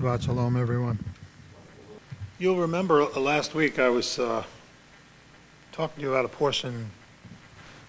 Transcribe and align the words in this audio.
Shabbat 0.00 0.22
Shalom, 0.22 0.56
everyone. 0.56 0.98
You'll 2.38 2.56
remember 2.56 3.02
uh, 3.02 3.20
last 3.20 3.54
week 3.54 3.78
I 3.78 3.90
was 3.90 4.18
uh, 4.18 4.44
talking 5.72 5.96
to 5.96 6.00
you 6.00 6.10
about 6.14 6.24
a 6.24 6.28
portion 6.28 6.90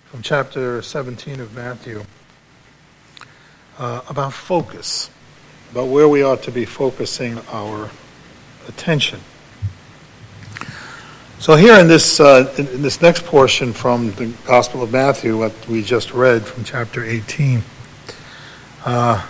from 0.07 0.21
chapter 0.21 0.81
17 0.81 1.39
of 1.39 1.55
Matthew 1.55 2.03
uh, 3.77 4.01
about 4.09 4.33
focus, 4.33 5.09
about 5.71 5.85
where 5.85 6.09
we 6.09 6.21
ought 6.21 6.43
to 6.43 6.51
be 6.51 6.65
focusing 6.65 7.39
our 7.49 7.89
attention. 8.67 9.21
So 11.39 11.55
here 11.55 11.79
in 11.79 11.87
this 11.87 12.19
uh, 12.19 12.53
in 12.57 12.81
this 12.81 13.01
next 13.01 13.23
portion 13.23 13.71
from 13.71 14.11
the 14.15 14.33
Gospel 14.45 14.83
of 14.83 14.91
Matthew, 14.91 15.37
what 15.37 15.53
we 15.65 15.81
just 15.81 16.13
read 16.13 16.45
from 16.45 16.65
chapter 16.65 17.05
18, 17.05 17.63
uh, 18.83 19.25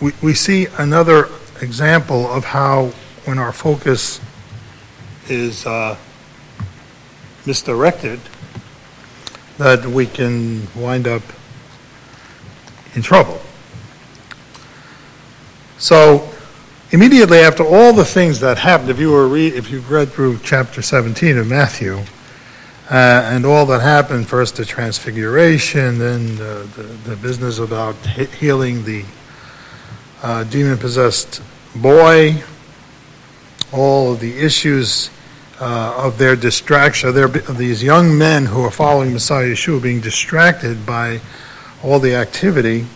we, 0.00 0.12
we 0.22 0.32
see 0.32 0.68
another 0.78 1.28
example 1.62 2.26
of 2.26 2.44
how 2.44 2.86
when 3.24 3.38
our 3.38 3.52
focus 3.52 4.20
is 5.28 5.64
uh, 5.64 5.96
misdirected, 7.46 8.20
that 9.58 9.86
we 9.86 10.06
can 10.06 10.66
wind 10.74 11.06
up 11.06 11.22
in 12.94 13.02
trouble. 13.02 13.40
So, 15.78 16.28
immediately 16.90 17.38
after 17.38 17.64
all 17.64 17.92
the 17.92 18.04
things 18.04 18.40
that 18.40 18.58
happened, 18.58 18.90
if 18.90 18.98
you 18.98 19.10
were 19.10 19.28
re- 19.28 19.48
if 19.48 19.70
you 19.70 19.80
read 19.80 20.10
through 20.10 20.40
chapter 20.42 20.82
17 20.82 21.38
of 21.38 21.46
Matthew, 21.46 21.98
uh, 22.90 23.22
and 23.32 23.46
all 23.46 23.64
that 23.66 23.80
happened, 23.80 24.28
first 24.28 24.56
the 24.56 24.64
transfiguration, 24.64 25.98
then 25.98 26.36
the, 26.36 26.68
the, 26.76 26.82
the 27.10 27.16
business 27.16 27.58
about 27.58 27.94
he- 28.06 28.26
healing 28.26 28.84
the 28.84 29.04
uh, 30.22 30.44
demon 30.44 30.78
possessed 30.78 31.42
boy, 31.74 32.42
all 33.72 34.12
of 34.12 34.20
the 34.20 34.38
issues 34.38 35.10
uh, 35.60 35.94
of 35.96 36.18
their 36.18 36.36
distraction, 36.36 37.08
of, 37.08 37.14
their, 37.14 37.26
of 37.26 37.58
these 37.58 37.82
young 37.82 38.16
men 38.16 38.46
who 38.46 38.62
are 38.62 38.70
following 38.70 39.12
Messiah 39.12 39.46
Yeshua 39.46 39.82
being 39.82 40.00
distracted 40.00 40.86
by 40.86 41.20
all 41.82 41.98
the 41.98 42.14
activity. 42.14 42.86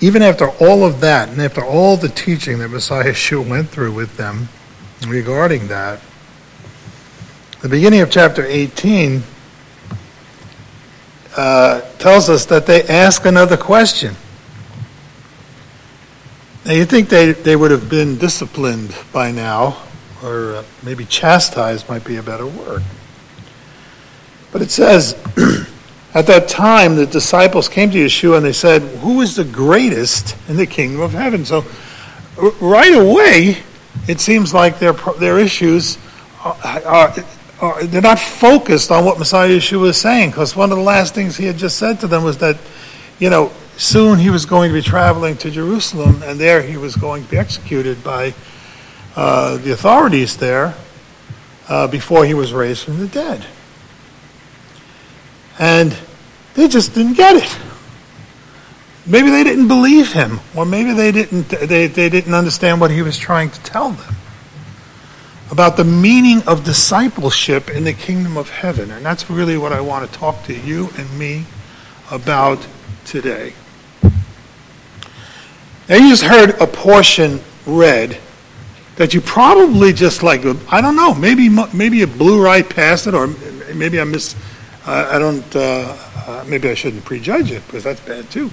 Even 0.00 0.22
after 0.22 0.48
all 0.48 0.84
of 0.84 1.00
that, 1.00 1.28
and 1.28 1.40
after 1.40 1.64
all 1.64 1.96
the 1.96 2.08
teaching 2.08 2.58
that 2.58 2.68
Messiah 2.68 3.12
Yeshua 3.12 3.48
went 3.48 3.68
through 3.68 3.92
with 3.92 4.16
them 4.16 4.48
regarding 5.06 5.68
that, 5.68 6.00
the 7.60 7.68
beginning 7.68 8.00
of 8.00 8.10
chapter 8.10 8.44
18 8.44 9.22
uh, 11.36 11.80
tells 11.98 12.28
us 12.28 12.44
that 12.46 12.66
they 12.66 12.82
ask 12.84 13.24
another 13.24 13.56
question. 13.56 14.16
Now, 16.64 16.74
you 16.74 16.84
think 16.84 17.08
they, 17.08 17.32
they 17.32 17.56
would 17.56 17.72
have 17.72 17.90
been 17.90 18.18
disciplined 18.18 18.94
by 19.12 19.32
now, 19.32 19.82
or 20.22 20.54
uh, 20.54 20.64
maybe 20.84 21.04
chastised 21.04 21.88
might 21.88 22.04
be 22.04 22.18
a 22.18 22.22
better 22.22 22.46
word. 22.46 22.84
But 24.52 24.62
it 24.62 24.70
says, 24.70 25.14
at 26.14 26.28
that 26.28 26.46
time, 26.46 26.94
the 26.94 27.06
disciples 27.06 27.68
came 27.68 27.90
to 27.90 27.98
Yeshua 27.98 28.36
and 28.36 28.46
they 28.46 28.52
said, 28.52 28.82
Who 28.98 29.22
is 29.22 29.34
the 29.34 29.44
greatest 29.44 30.36
in 30.48 30.56
the 30.56 30.66
kingdom 30.66 31.00
of 31.00 31.12
heaven? 31.12 31.44
So, 31.44 31.64
r- 32.40 32.50
right 32.60 32.94
away, 32.94 33.56
it 34.06 34.20
seems 34.20 34.54
like 34.54 34.78
their, 34.78 34.92
their 35.18 35.40
issues 35.40 35.98
are, 36.44 36.56
are, 36.84 37.14
are, 37.60 37.84
they're 37.84 38.00
not 38.00 38.20
focused 38.20 38.92
on 38.92 39.04
what 39.04 39.18
Messiah 39.18 39.48
Yeshua 39.48 39.88
is 39.88 39.96
saying, 39.96 40.30
because 40.30 40.54
one 40.54 40.70
of 40.70 40.78
the 40.78 40.84
last 40.84 41.12
things 41.12 41.36
he 41.36 41.46
had 41.46 41.56
just 41.56 41.76
said 41.76 41.98
to 42.00 42.06
them 42.06 42.22
was 42.22 42.38
that, 42.38 42.56
you 43.18 43.30
know, 43.30 43.50
soon 43.76 44.18
he 44.18 44.30
was 44.30 44.46
going 44.46 44.70
to 44.70 44.74
be 44.74 44.82
traveling 44.82 45.36
to 45.38 45.50
Jerusalem, 45.50 46.22
and 46.22 46.38
there 46.38 46.62
he 46.62 46.76
was 46.76 46.96
going 46.96 47.24
to 47.24 47.30
be 47.30 47.38
executed 47.38 48.02
by 48.04 48.34
uh, 49.16 49.56
the 49.58 49.72
authorities 49.72 50.36
there 50.36 50.74
uh, 51.68 51.86
before 51.86 52.24
he 52.24 52.34
was 52.34 52.52
raised 52.52 52.84
from 52.84 52.98
the 52.98 53.08
dead. 53.08 53.46
And 55.58 55.96
they 56.54 56.68
just 56.68 56.94
didn't 56.94 57.14
get 57.14 57.36
it. 57.36 57.58
Maybe 59.06 59.30
they 59.30 59.42
didn't 59.42 59.68
believe 59.68 60.12
him, 60.12 60.40
or 60.56 60.64
maybe 60.64 60.92
they 60.92 61.10
didn't, 61.10 61.48
they, 61.48 61.88
they 61.88 62.08
didn't 62.08 62.34
understand 62.34 62.80
what 62.80 62.90
he 62.90 63.02
was 63.02 63.18
trying 63.18 63.50
to 63.50 63.60
tell 63.62 63.90
them 63.90 64.14
about 65.50 65.76
the 65.76 65.84
meaning 65.84 66.42
of 66.46 66.64
discipleship 66.64 67.68
in 67.68 67.84
the 67.84 67.92
kingdom 67.92 68.38
of 68.38 68.48
heaven. 68.48 68.90
And 68.90 69.04
that's 69.04 69.28
really 69.28 69.58
what 69.58 69.72
I 69.72 69.80
want 69.80 70.10
to 70.10 70.18
talk 70.18 70.44
to 70.44 70.54
you 70.54 70.88
and 70.96 71.18
me 71.18 71.44
about 72.10 72.66
today. 73.04 73.52
Now, 75.92 75.98
you 75.98 76.08
just 76.08 76.22
heard 76.22 76.58
a 76.58 76.66
portion 76.66 77.38
read 77.66 78.16
that 78.96 79.12
you 79.12 79.20
probably 79.20 79.92
just 79.92 80.22
like, 80.22 80.40
I 80.72 80.80
don't 80.80 80.96
know, 80.96 81.12
maybe 81.12 81.50
maybe 81.50 81.98
you 81.98 82.06
blew 82.06 82.42
right 82.42 82.66
past 82.66 83.06
it, 83.06 83.12
or 83.12 83.26
maybe 83.74 84.00
I 84.00 84.04
miss, 84.04 84.34
uh, 84.86 85.10
I 85.12 85.18
don't, 85.18 85.54
uh, 85.54 85.94
uh, 86.26 86.44
maybe 86.48 86.70
I 86.70 86.72
shouldn't 86.72 87.04
prejudge 87.04 87.50
it 87.50 87.62
because 87.66 87.84
that's 87.84 88.00
bad 88.00 88.30
too. 88.30 88.50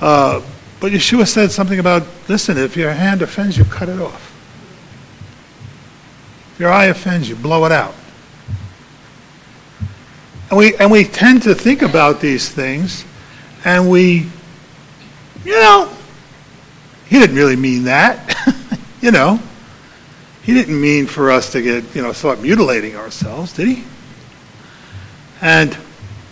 Uh, 0.00 0.40
but 0.78 0.92
Yeshua 0.92 1.26
said 1.26 1.50
something 1.50 1.80
about, 1.80 2.06
listen, 2.28 2.56
if 2.58 2.76
your 2.76 2.92
hand 2.92 3.22
offends 3.22 3.58
you, 3.58 3.64
cut 3.64 3.88
it 3.88 4.00
off. 4.00 4.32
If 6.52 6.60
your 6.60 6.70
eye 6.70 6.84
offends 6.84 7.28
you, 7.28 7.34
blow 7.34 7.64
it 7.64 7.72
out. 7.72 7.96
And 10.50 10.58
we, 10.58 10.76
and 10.76 10.92
we 10.92 11.02
tend 11.02 11.42
to 11.42 11.56
think 11.56 11.82
about 11.82 12.20
these 12.20 12.48
things, 12.48 13.04
and 13.64 13.90
we, 13.90 14.28
you 15.44 15.52
know, 15.52 15.92
he 17.08 17.18
didn't 17.18 17.36
really 17.36 17.56
mean 17.56 17.84
that. 17.84 18.34
you 19.00 19.10
know, 19.10 19.40
he 20.42 20.54
didn't 20.54 20.80
mean 20.80 21.06
for 21.06 21.30
us 21.30 21.52
to 21.52 21.62
get, 21.62 21.94
you 21.94 22.02
know, 22.02 22.12
start 22.12 22.40
mutilating 22.40 22.96
ourselves, 22.96 23.52
did 23.52 23.68
he? 23.68 23.84
And 25.40 25.76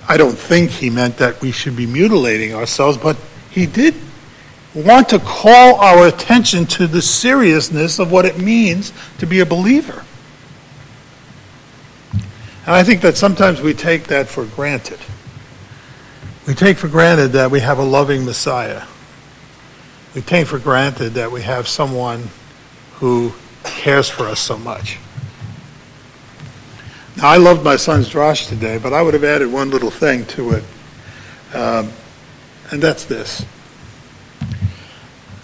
I 0.09 0.17
don't 0.17 0.37
think 0.37 0.71
he 0.71 0.91
meant 0.91 1.19
that 1.19 1.41
we 1.41 1.53
should 1.53 1.77
be 1.77 1.87
mutilating 1.87 2.55
ourselves, 2.55 2.99
but 2.99 3.17
he 3.51 3.67
did 3.67 3.95
want 4.75 5.09
to 5.11 5.19
call 5.21 5.77
our 5.77 6.09
attention 6.09 6.67
to 6.67 6.87
the 6.87 7.01
seriousness 7.01 7.99
of 7.99 8.11
what 8.11 8.25
it 8.25 8.39
means 8.39 8.93
to 9.19 9.27
be 9.27 9.41
a 9.41 9.47
believer. 9.47 10.05
And 12.67 12.75
I 12.75 12.83
think 12.83 13.03
that 13.03 13.17
sometimes 13.17 13.61
we 13.61 13.75
take 13.75 14.05
that 14.05 14.27
for 14.27 14.47
granted. 14.47 14.99
We 16.47 16.55
take 16.55 16.79
for 16.79 16.89
granted 16.89 17.29
that 17.29 17.51
we 17.51 17.61
have 17.61 17.79
a 17.79 17.85
loving 17.85 18.25
Messiah 18.25 18.83
we 20.15 20.23
take 20.23 20.47
for 20.47 20.59
granted 20.59 21.15
that 21.15 21.31
we 21.33 21.43
have 21.43 21.67
someone 21.67 22.29
who 22.95 23.33
cares 23.65 24.09
for 24.09 24.25
us 24.25 24.39
so 24.39 24.57
much. 24.57 24.99
Now, 27.17 27.29
I 27.29 27.37
loved 27.37 27.65
my 27.65 27.77
son's 27.77 28.09
drosh 28.09 28.49
today, 28.49 28.79
but 28.79 28.93
I 28.93 29.03
would 29.03 29.15
have 29.15 29.25
added 29.25 29.53
one 29.53 29.71
little 29.71 29.91
thing 29.91 30.25
to 30.27 30.53
it, 30.53 30.65
um, 31.55 31.93
and 32.71 32.83
that's 32.83 33.05
this. 33.05 33.45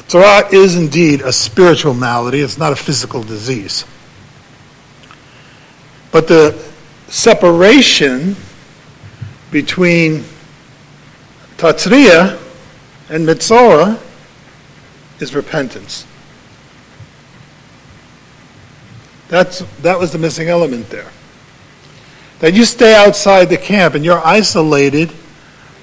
Torah 0.09 0.49
is 0.53 0.77
indeed 0.77 1.21
a 1.21 1.33
spiritual 1.33 1.95
malady, 1.95 2.41
it's 2.41 2.59
not 2.59 2.73
a 2.73 2.77
physical 2.77 3.23
disease. 3.23 3.85
But 6.11 6.27
the 6.27 6.61
separation 7.09 8.37
between 9.53 10.25
Tazria 11.57 12.41
and 13.09 13.27
Metzora 13.27 14.01
is 15.21 15.35
repentance. 15.35 16.07
That's, 19.29 19.61
that 19.83 19.99
was 19.99 20.13
the 20.13 20.19
missing 20.19 20.49
element 20.49 20.91
there. 20.91 21.09
That 22.41 22.55
you 22.55 22.65
stay 22.65 22.97
outside 22.97 23.45
the 23.45 23.57
camp 23.57 23.95
and 23.95 24.05
you're 24.05 24.25
isolated 24.27 25.13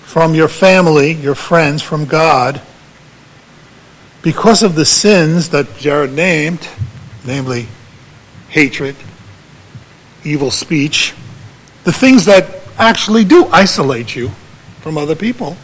from 0.04 0.34
your 0.34 0.48
family, 0.48 1.14
your 1.14 1.36
friends, 1.36 1.82
from 1.82 2.06
God, 2.06 2.62
because 4.22 4.64
of 4.64 4.76
the 4.76 4.86
sins 4.86 5.50
that 5.50 5.78
Jared 5.78 6.12
named, 6.12 6.68
namely 7.26 7.68
hatred, 8.50 8.96
evil 10.24 10.52
speech, 10.52 11.14
the 11.84 11.94
things 11.94 12.26
that 12.26 12.60
actually 12.78 13.24
do 13.24 13.46
isolate 13.46 14.16
you 14.16 14.30
from 14.82 14.98
other 14.98 15.16
people. 15.16 15.56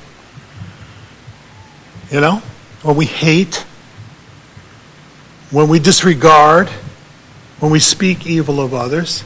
You 2.12 2.22
know? 2.22 2.42
When 2.84 2.98
we 2.98 3.06
hate, 3.06 3.66
when 5.52 5.70
we 5.70 5.80
disregard, 5.80 6.68
when 7.60 7.72
we 7.72 7.80
speak 7.80 8.28
evil 8.28 8.60
of 8.60 8.74
others, 8.74 9.24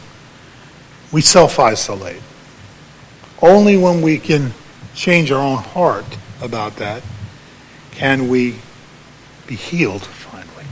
we 1.11 1.21
self 1.21 1.59
isolate. 1.59 2.21
Only 3.41 3.75
when 3.75 4.03
we 4.03 4.19
can 4.19 4.53
change 4.93 5.31
our 5.31 5.41
own 5.41 5.57
heart 5.57 6.05
about 6.39 6.75
that 6.75 7.01
can 7.91 8.27
we 8.27 8.57
be 9.47 9.55
healed 9.55 10.03
finally. 10.05 10.65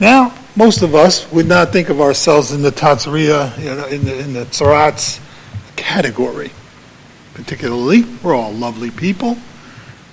Now, 0.00 0.34
most 0.56 0.82
of 0.82 0.96
us 0.96 1.30
would 1.30 1.46
not 1.46 1.72
think 1.72 1.90
of 1.90 2.00
ourselves 2.00 2.50
in 2.50 2.62
the 2.62 2.72
Tazria, 2.72 3.56
you 3.56 3.74
know, 3.76 3.86
in 3.86 4.04
the, 4.04 4.18
in 4.18 4.32
the 4.32 4.46
tzaraat 4.46 5.20
category. 5.76 6.50
Particularly, 7.34 8.02
we're 8.20 8.34
all 8.34 8.52
lovely 8.52 8.90
people 8.90 9.38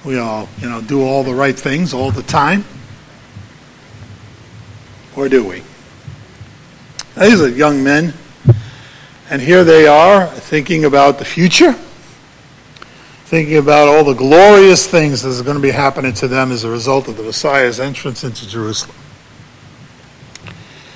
we 0.10 0.18
all, 0.18 0.50
you 0.60 0.68
know, 0.68 0.82
do 0.82 1.04
all 1.04 1.24
the 1.24 1.36
right 1.36 1.56
things 1.56 1.94
all 1.94 2.10
the 2.10 2.24
time? 2.24 2.66
Or 5.16 5.30
do 5.30 5.48
we? 5.48 5.62
These 7.16 7.40
are 7.40 7.48
young 7.48 7.84
men, 7.84 8.16
and 9.30 9.40
here 9.40 9.64
they 9.64 9.86
are 9.86 10.26
thinking 10.26 10.86
about 10.86 11.20
the 11.20 11.26
future, 11.26 11.74
thinking 13.26 13.58
about 13.58 13.88
all 13.88 14.04
the 14.04 14.16
glorious 14.16 14.88
things 14.88 15.22
that 15.22 15.40
are 15.40 15.44
going 15.44 15.58
to 15.58 15.62
be 15.62 15.70
happening 15.70 16.14
to 16.14 16.28
them 16.28 16.52
as 16.52 16.64
a 16.64 16.72
result 16.72 17.08
of 17.08 17.16
the 17.16 17.22
Messiah's 17.22 17.80
entrance 17.80 18.24
into 18.24 18.50
Jerusalem. 18.50 18.96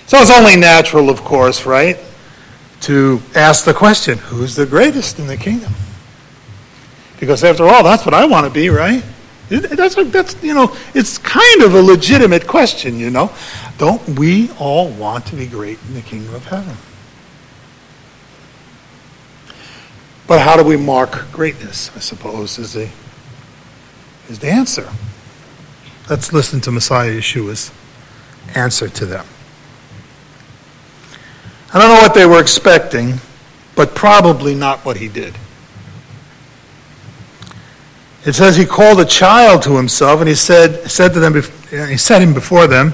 So 0.07 0.17
it's 0.17 0.31
only 0.31 0.55
natural, 0.55 1.11
of 1.11 1.23
course, 1.23 1.67
right, 1.67 1.99
to 2.81 3.21
ask 3.35 3.63
the 3.63 3.75
question 3.75 4.17
who's 4.17 4.55
the 4.55 4.65
greatest 4.65 5.19
in 5.19 5.27
the 5.27 5.37
kingdom? 5.37 5.71
Because 7.19 7.43
after 7.43 7.65
all, 7.65 7.83
that's 7.83 8.05
what 8.05 8.13
I 8.13 8.25
want 8.25 8.47
to 8.47 8.51
be, 8.51 8.69
right? 8.69 9.03
That's, 9.49 9.95
that's, 9.95 10.41
you 10.43 10.53
know, 10.53 10.75
it's 10.93 11.17
kind 11.17 11.61
of 11.61 11.75
a 11.75 11.81
legitimate 11.81 12.47
question, 12.47 12.97
you 12.97 13.09
know. 13.09 13.31
Don't 13.77 14.17
we 14.17 14.49
all 14.59 14.89
want 14.89 15.25
to 15.27 15.35
be 15.35 15.45
great 15.45 15.79
in 15.87 15.93
the 15.93 16.01
kingdom 16.01 16.33
of 16.33 16.45
heaven? 16.45 16.75
But 20.27 20.39
how 20.39 20.55
do 20.55 20.63
we 20.63 20.77
mark 20.77 21.31
greatness, 21.31 21.91
I 21.95 21.99
suppose, 21.99 22.57
is 22.57 22.73
the, 22.73 22.89
is 24.29 24.39
the 24.39 24.49
answer. 24.49 24.89
Let's 26.09 26.33
listen 26.33 26.61
to 26.61 26.71
Messiah 26.71 27.11
Yeshua's 27.11 27.71
answer 28.55 28.89
to 28.89 29.05
them. 29.05 29.25
I 31.73 31.79
don't 31.79 31.89
know 31.89 32.01
what 32.01 32.13
they 32.13 32.25
were 32.25 32.39
expecting, 32.39 33.15
but 33.75 33.95
probably 33.95 34.55
not 34.55 34.79
what 34.85 34.97
he 34.97 35.07
did. 35.07 35.35
It 38.25 38.33
says 38.33 38.55
he 38.55 38.65
called 38.65 38.99
a 39.01 39.05
child 39.05 39.63
to 39.63 39.75
himself 39.75 40.21
and 40.21 40.29
he 40.29 40.35
said, 40.35 40.89
said 40.89 41.13
to 41.13 41.19
them, 41.19 41.33
he 41.35 41.97
set 41.97 42.21
him 42.21 42.33
before 42.33 42.67
them, 42.67 42.93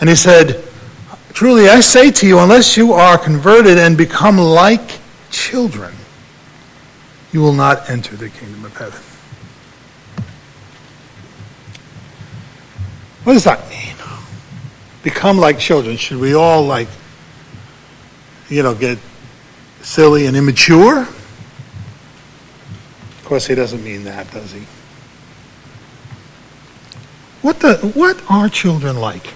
and 0.00 0.08
he 0.08 0.14
said, 0.14 0.64
Truly 1.32 1.68
I 1.68 1.80
say 1.80 2.10
to 2.10 2.26
you, 2.26 2.38
unless 2.38 2.76
you 2.76 2.92
are 2.92 3.18
converted 3.18 3.78
and 3.78 3.96
become 3.96 4.38
like 4.38 4.98
children, 5.30 5.94
you 7.32 7.40
will 7.40 7.52
not 7.52 7.88
enter 7.90 8.16
the 8.16 8.28
kingdom 8.28 8.64
of 8.64 8.76
heaven. 8.76 9.00
What 13.24 13.34
does 13.34 13.44
that 13.44 13.68
mean? 13.68 13.94
Become 15.02 15.38
like 15.38 15.58
children. 15.58 15.96
Should 15.96 16.18
we 16.18 16.34
all 16.34 16.64
like, 16.64 16.88
you 18.48 18.62
know, 18.62 18.74
get 18.74 18.98
silly 19.82 20.26
and 20.26 20.36
immature? 20.36 21.06
Course, 23.28 23.46
he 23.46 23.54
doesn't 23.54 23.84
mean 23.84 24.04
that, 24.04 24.30
does 24.30 24.52
he? 24.52 24.60
What 27.42 27.60
the 27.60 27.74
what 27.94 28.18
are 28.30 28.48
children 28.48 28.96
like? 28.96 29.34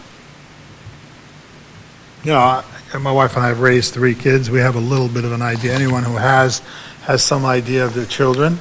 You 2.24 2.32
know, 2.32 2.64
my 2.98 3.12
wife 3.12 3.36
and 3.36 3.44
I 3.44 3.48
have 3.48 3.60
raised 3.60 3.92
three 3.92 4.14
kids. 4.14 4.50
We 4.50 4.60
have 4.60 4.76
a 4.76 4.80
little 4.80 5.08
bit 5.08 5.26
of 5.26 5.32
an 5.32 5.42
idea. 5.42 5.74
Anyone 5.74 6.04
who 6.04 6.16
has 6.16 6.60
has 7.02 7.22
some 7.22 7.44
idea 7.44 7.84
of 7.84 7.92
their 7.92 8.06
children, 8.06 8.58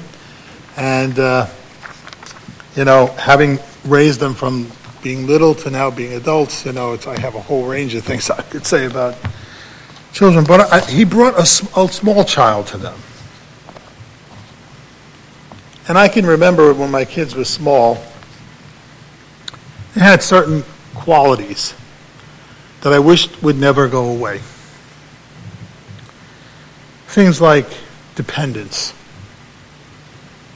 and 0.76 1.18
uh, 1.18 1.48
you 2.76 2.84
know, 2.84 3.06
having 3.18 3.58
raised 3.86 4.20
them 4.20 4.34
from 4.34 4.70
being 5.02 5.28
little 5.28 5.56
to 5.56 5.70
now 5.70 5.90
being 5.90 6.12
adults, 6.12 6.66
you 6.66 6.74
know, 6.74 6.98
I 7.08 7.18
have 7.22 7.36
a 7.36 7.42
whole 7.42 7.66
range 7.66 7.96
of 7.96 8.04
things 8.04 8.30
I 8.30 8.42
could 8.42 8.66
say 8.66 8.86
about 8.86 9.16
children. 10.12 10.44
But 10.44 10.74
I, 10.74 10.82
he 10.82 11.06
brought 11.06 11.36
a, 11.36 11.80
a 11.80 11.88
small 11.88 12.26
child 12.26 12.68
to 12.68 12.78
them. 12.78 13.00
And 15.88 15.98
I 15.98 16.08
can 16.08 16.26
remember 16.26 16.74
when 16.74 16.92
my 16.92 17.06
kids 17.06 17.36
were 17.36 17.46
small, 17.46 18.04
they 19.96 20.02
had 20.02 20.22
certain 20.22 20.64
qualities 20.96 21.74
that 22.82 22.94
I 22.94 23.00
wished 23.00 23.42
would 23.44 23.58
never 23.58 23.88
go 23.88 24.10
away. 24.10 24.40
Things 27.08 27.42
like 27.42 27.68
dependence. 28.16 28.94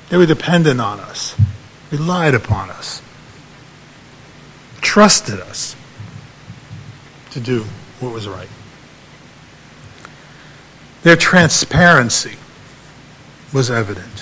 They 0.10 0.18
were 0.18 0.26
dependent 0.26 0.80
on 0.80 1.00
us, 1.00 1.36
relied 1.92 2.34
upon 2.34 2.70
us, 2.70 3.02
trusted 4.82 5.40
us 5.42 5.76
to 7.32 7.40
do 7.40 7.66
what 8.00 8.14
was 8.14 8.28
right. 8.28 8.48
Their 11.04 11.18
transparency 11.18 12.38
was 13.52 13.70
evident. 13.70 14.15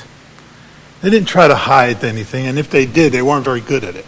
They 1.03 1.09
didn't 1.09 1.27
try 1.27 1.49
to 1.49 1.55
hide 1.55 2.01
anything, 2.05 2.47
and 2.47 2.57
if 2.57 2.69
they 2.69 2.85
did, 2.85 3.11
they 3.11 3.21
weren't 3.21 3.43
very 3.43 3.59
good 3.59 3.83
at 3.83 3.97
it. 3.97 4.05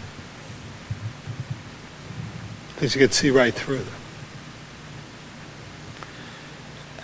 Because 2.68 2.94
you 2.94 3.02
could 3.02 3.12
see 3.12 3.28
right 3.28 3.52
through 3.52 3.80
them. 3.80 3.94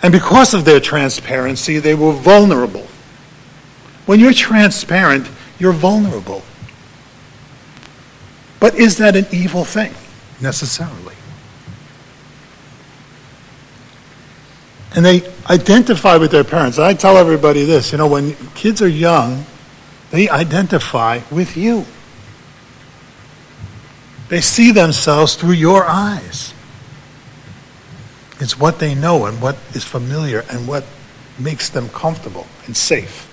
And 0.01 0.11
because 0.11 0.55
of 0.55 0.65
their 0.65 0.79
transparency, 0.79 1.77
they 1.77 1.93
were 1.93 2.11
vulnerable. 2.11 2.87
When 4.07 4.19
you're 4.19 4.33
transparent, 4.33 5.29
you're 5.59 5.71
vulnerable. 5.71 6.41
But 8.59 8.73
is 8.73 8.97
that 8.97 9.15
an 9.15 9.27
evil 9.31 9.63
thing? 9.63 9.93
Necessarily. 10.41 11.13
And 14.95 15.05
they 15.05 15.21
identify 15.51 16.17
with 16.17 16.31
their 16.31 16.43
parents. 16.43 16.79
I 16.79 16.95
tell 16.95 17.15
everybody 17.15 17.63
this 17.65 17.91
you 17.91 17.99
know, 17.99 18.07
when 18.07 18.35
kids 18.55 18.81
are 18.81 18.87
young, 18.87 19.45
they 20.13 20.29
identify 20.29 21.21
with 21.31 21.57
you. 21.57 21.85
They 24.29 24.41
see 24.41 24.71
themselves 24.71 25.33
through 25.33 25.53
your 25.53 25.85
eyes. 25.85 26.53
It's 28.39 28.59
what 28.59 28.77
they 28.77 28.93
know 28.93 29.25
and 29.25 29.41
what 29.41 29.57
is 29.73 29.83
familiar 29.83 30.45
and 30.51 30.67
what 30.67 30.85
makes 31.39 31.69
them 31.69 31.89
comfortable 31.89 32.45
and 32.67 32.77
safe. 32.77 33.27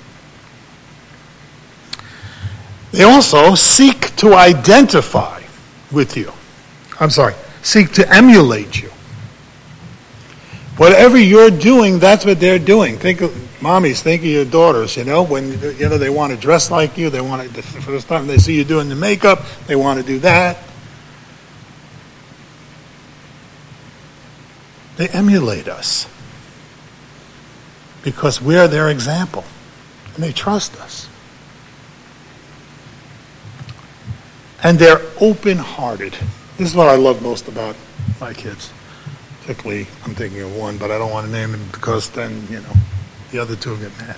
They 2.92 3.02
also 3.02 3.54
seek 3.54 4.16
to 4.16 4.32
identify 4.32 5.42
with 5.92 6.16
you. 6.16 6.32
I'm 6.98 7.10
sorry, 7.10 7.34
seek 7.60 7.92
to 7.92 8.10
emulate 8.10 8.80
you. 8.80 8.90
Whatever 10.80 11.18
you're 11.18 11.50
doing, 11.50 11.98
that's 11.98 12.24
what 12.24 12.40
they're 12.40 12.58
doing. 12.58 12.96
Think 12.96 13.20
of 13.20 13.30
mommies, 13.60 14.00
think 14.00 14.22
of 14.22 14.28
your 14.28 14.46
daughters, 14.46 14.96
you 14.96 15.04
know, 15.04 15.22
when 15.22 15.60
you 15.60 15.90
know 15.90 15.98
they 15.98 16.08
want 16.08 16.32
to 16.32 16.38
dress 16.38 16.70
like 16.70 16.96
you, 16.96 17.10
they 17.10 17.20
want 17.20 17.42
to 17.42 17.60
for 17.60 17.74
the 17.74 17.82
first 17.82 18.08
time 18.08 18.26
they 18.26 18.38
see 18.38 18.56
you 18.56 18.64
doing 18.64 18.88
the 18.88 18.94
makeup, 18.94 19.42
they 19.66 19.76
want 19.76 20.00
to 20.00 20.06
do 20.06 20.18
that. 20.20 20.56
They 24.96 25.08
emulate 25.08 25.68
us 25.68 26.08
because 28.02 28.40
we're 28.40 28.66
their 28.66 28.88
example 28.88 29.44
and 30.14 30.24
they 30.24 30.32
trust 30.32 30.80
us. 30.80 31.10
And 34.62 34.78
they're 34.78 35.02
open 35.20 35.58
hearted. 35.58 36.14
This 36.56 36.70
is 36.70 36.74
what 36.74 36.88
I 36.88 36.96
love 36.96 37.20
most 37.20 37.48
about 37.48 37.76
my 38.18 38.32
kids. 38.32 38.72
Particularly, 39.40 39.86
I'm 40.04 40.14
thinking 40.14 40.40
of 40.42 40.54
one, 40.56 40.78
but 40.78 40.90
I 40.90 40.98
don't 40.98 41.10
want 41.10 41.26
to 41.26 41.32
name 41.32 41.54
him 41.54 41.66
because 41.72 42.10
then, 42.10 42.46
you 42.50 42.60
know, 42.60 42.72
the 43.30 43.38
other 43.38 43.56
two 43.56 43.76
get 43.78 43.96
mad. 43.98 44.16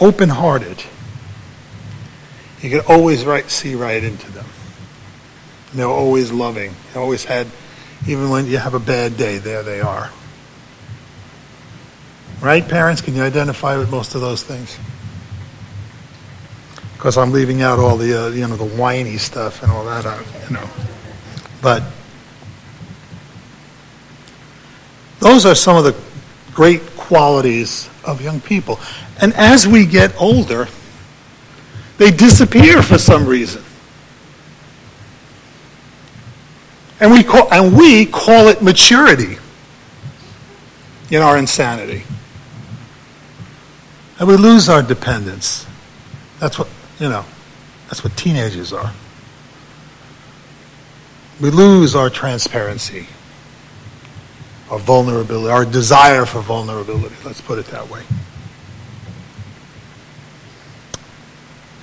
Open 0.00 0.28
hearted. 0.28 0.82
You 2.60 2.70
can 2.70 2.80
always 2.88 3.24
see 3.50 3.74
right 3.74 4.02
into 4.02 4.30
them. 4.32 4.46
They're 5.74 5.86
always 5.86 6.32
loving. 6.32 6.74
They 6.92 7.00
always 7.00 7.24
had, 7.24 7.46
even 8.06 8.30
when 8.30 8.46
you 8.46 8.58
have 8.58 8.74
a 8.74 8.80
bad 8.80 9.16
day, 9.16 9.38
there 9.38 9.62
they 9.62 9.80
are. 9.80 10.10
Right, 12.40 12.66
parents? 12.66 13.00
Can 13.00 13.14
you 13.14 13.22
identify 13.22 13.76
with 13.76 13.90
most 13.90 14.14
of 14.14 14.20
those 14.20 14.42
things? 14.42 14.76
Because 16.98 17.16
I'm 17.16 17.30
leaving 17.30 17.62
out 17.62 17.78
all 17.78 17.96
the, 17.96 18.26
uh, 18.26 18.28
you 18.30 18.44
know, 18.48 18.56
the 18.56 18.64
whiny 18.64 19.18
stuff 19.18 19.62
and 19.62 19.70
all 19.70 19.84
that, 19.84 20.04
uh, 20.04 20.20
you 20.48 20.54
know. 20.54 20.68
But 21.62 21.84
those 25.20 25.46
are 25.46 25.54
some 25.54 25.76
of 25.76 25.84
the 25.84 25.96
great 26.52 26.84
qualities 26.96 27.88
of 28.04 28.20
young 28.20 28.40
people. 28.40 28.80
And 29.20 29.32
as 29.34 29.64
we 29.64 29.86
get 29.86 30.12
older, 30.20 30.66
they 31.98 32.10
disappear 32.10 32.82
for 32.82 32.98
some 32.98 33.26
reason. 33.26 33.62
And 36.98 37.12
we 37.12 37.22
call, 37.22 37.48
and 37.52 37.76
we 37.76 38.06
call 38.06 38.48
it 38.48 38.60
maturity 38.60 39.38
in 41.12 41.22
our 41.22 41.38
insanity. 41.38 42.02
And 44.18 44.26
we 44.26 44.36
lose 44.36 44.68
our 44.68 44.82
dependence. 44.82 45.64
That's 46.40 46.58
what, 46.58 46.68
you 46.98 47.08
know, 47.08 47.24
that's 47.86 48.02
what 48.02 48.16
teenagers 48.16 48.72
are. 48.72 48.92
We 51.40 51.50
lose 51.50 51.94
our 51.94 52.10
transparency, 52.10 53.06
our 54.70 54.78
vulnerability, 54.78 55.50
our 55.52 55.64
desire 55.64 56.26
for 56.26 56.40
vulnerability. 56.40 57.14
Let's 57.24 57.40
put 57.40 57.58
it 57.58 57.66
that 57.66 57.88
way. 57.88 58.02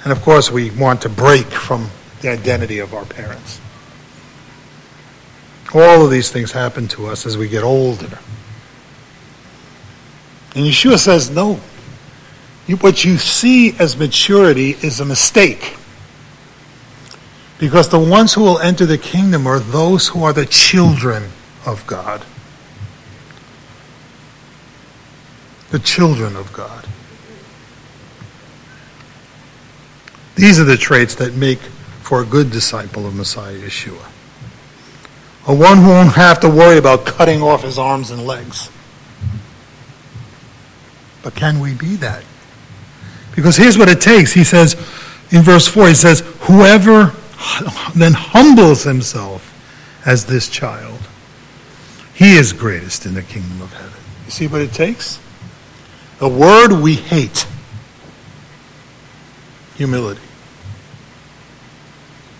And 0.03 0.11
of 0.11 0.21
course, 0.21 0.51
we 0.51 0.69
want 0.71 1.01
to 1.03 1.09
break 1.09 1.47
from 1.47 1.89
the 2.21 2.29
identity 2.29 2.79
of 2.79 2.93
our 2.93 3.05
parents. 3.05 3.59
All 5.73 6.05
of 6.05 6.11
these 6.11 6.31
things 6.31 6.51
happen 6.51 6.87
to 6.89 7.07
us 7.07 7.25
as 7.25 7.37
we 7.37 7.49
get 7.49 7.63
older. 7.63 8.19
And 10.55 10.65
Yeshua 10.65 10.97
says, 10.97 11.29
no, 11.29 11.59
what 12.73 13.05
you 13.05 13.17
see 13.17 13.77
as 13.77 13.95
maturity 13.95 14.71
is 14.71 14.99
a 14.99 15.05
mistake. 15.05 15.77
Because 17.59 17.89
the 17.89 17.99
ones 17.99 18.33
who 18.33 18.41
will 18.41 18.59
enter 18.59 18.85
the 18.85 18.97
kingdom 18.97 19.45
are 19.47 19.59
those 19.59 20.07
who 20.07 20.23
are 20.23 20.33
the 20.33 20.45
children 20.45 21.29
of 21.65 21.85
God. 21.85 22.25
The 25.69 25.79
children 25.79 26.35
of 26.35 26.51
God. 26.51 26.87
These 30.35 30.59
are 30.59 30.65
the 30.65 30.77
traits 30.77 31.15
that 31.15 31.35
make 31.35 31.59
for 32.01 32.21
a 32.21 32.25
good 32.25 32.51
disciple 32.51 33.05
of 33.05 33.15
Messiah 33.15 33.57
Yeshua. 33.57 34.05
A 35.47 35.53
one 35.53 35.77
who 35.77 35.89
won't 35.89 36.13
have 36.13 36.39
to 36.41 36.49
worry 36.49 36.77
about 36.77 37.05
cutting 37.05 37.41
off 37.41 37.63
his 37.63 37.77
arms 37.77 38.11
and 38.11 38.25
legs. 38.25 38.69
But 41.21 41.35
can 41.35 41.59
we 41.59 41.73
be 41.73 41.95
that? 41.97 42.23
Because 43.35 43.57
here's 43.57 43.77
what 43.77 43.89
it 43.89 44.01
takes. 44.01 44.31
He 44.33 44.43
says 44.43 44.75
in 45.31 45.41
verse 45.41 45.67
4, 45.67 45.89
he 45.89 45.93
says, 45.93 46.21
Whoever 46.41 47.13
then 47.95 48.13
humbles 48.13 48.83
himself 48.83 49.51
as 50.05 50.25
this 50.25 50.49
child, 50.49 50.99
he 52.13 52.37
is 52.37 52.53
greatest 52.53 53.05
in 53.05 53.13
the 53.13 53.23
kingdom 53.23 53.61
of 53.61 53.73
heaven. 53.73 53.91
You 54.25 54.31
see 54.31 54.47
what 54.47 54.61
it 54.61 54.71
takes? 54.71 55.19
A 56.21 56.29
word 56.29 56.71
we 56.71 56.95
hate 56.95 57.45
humility. 59.75 60.21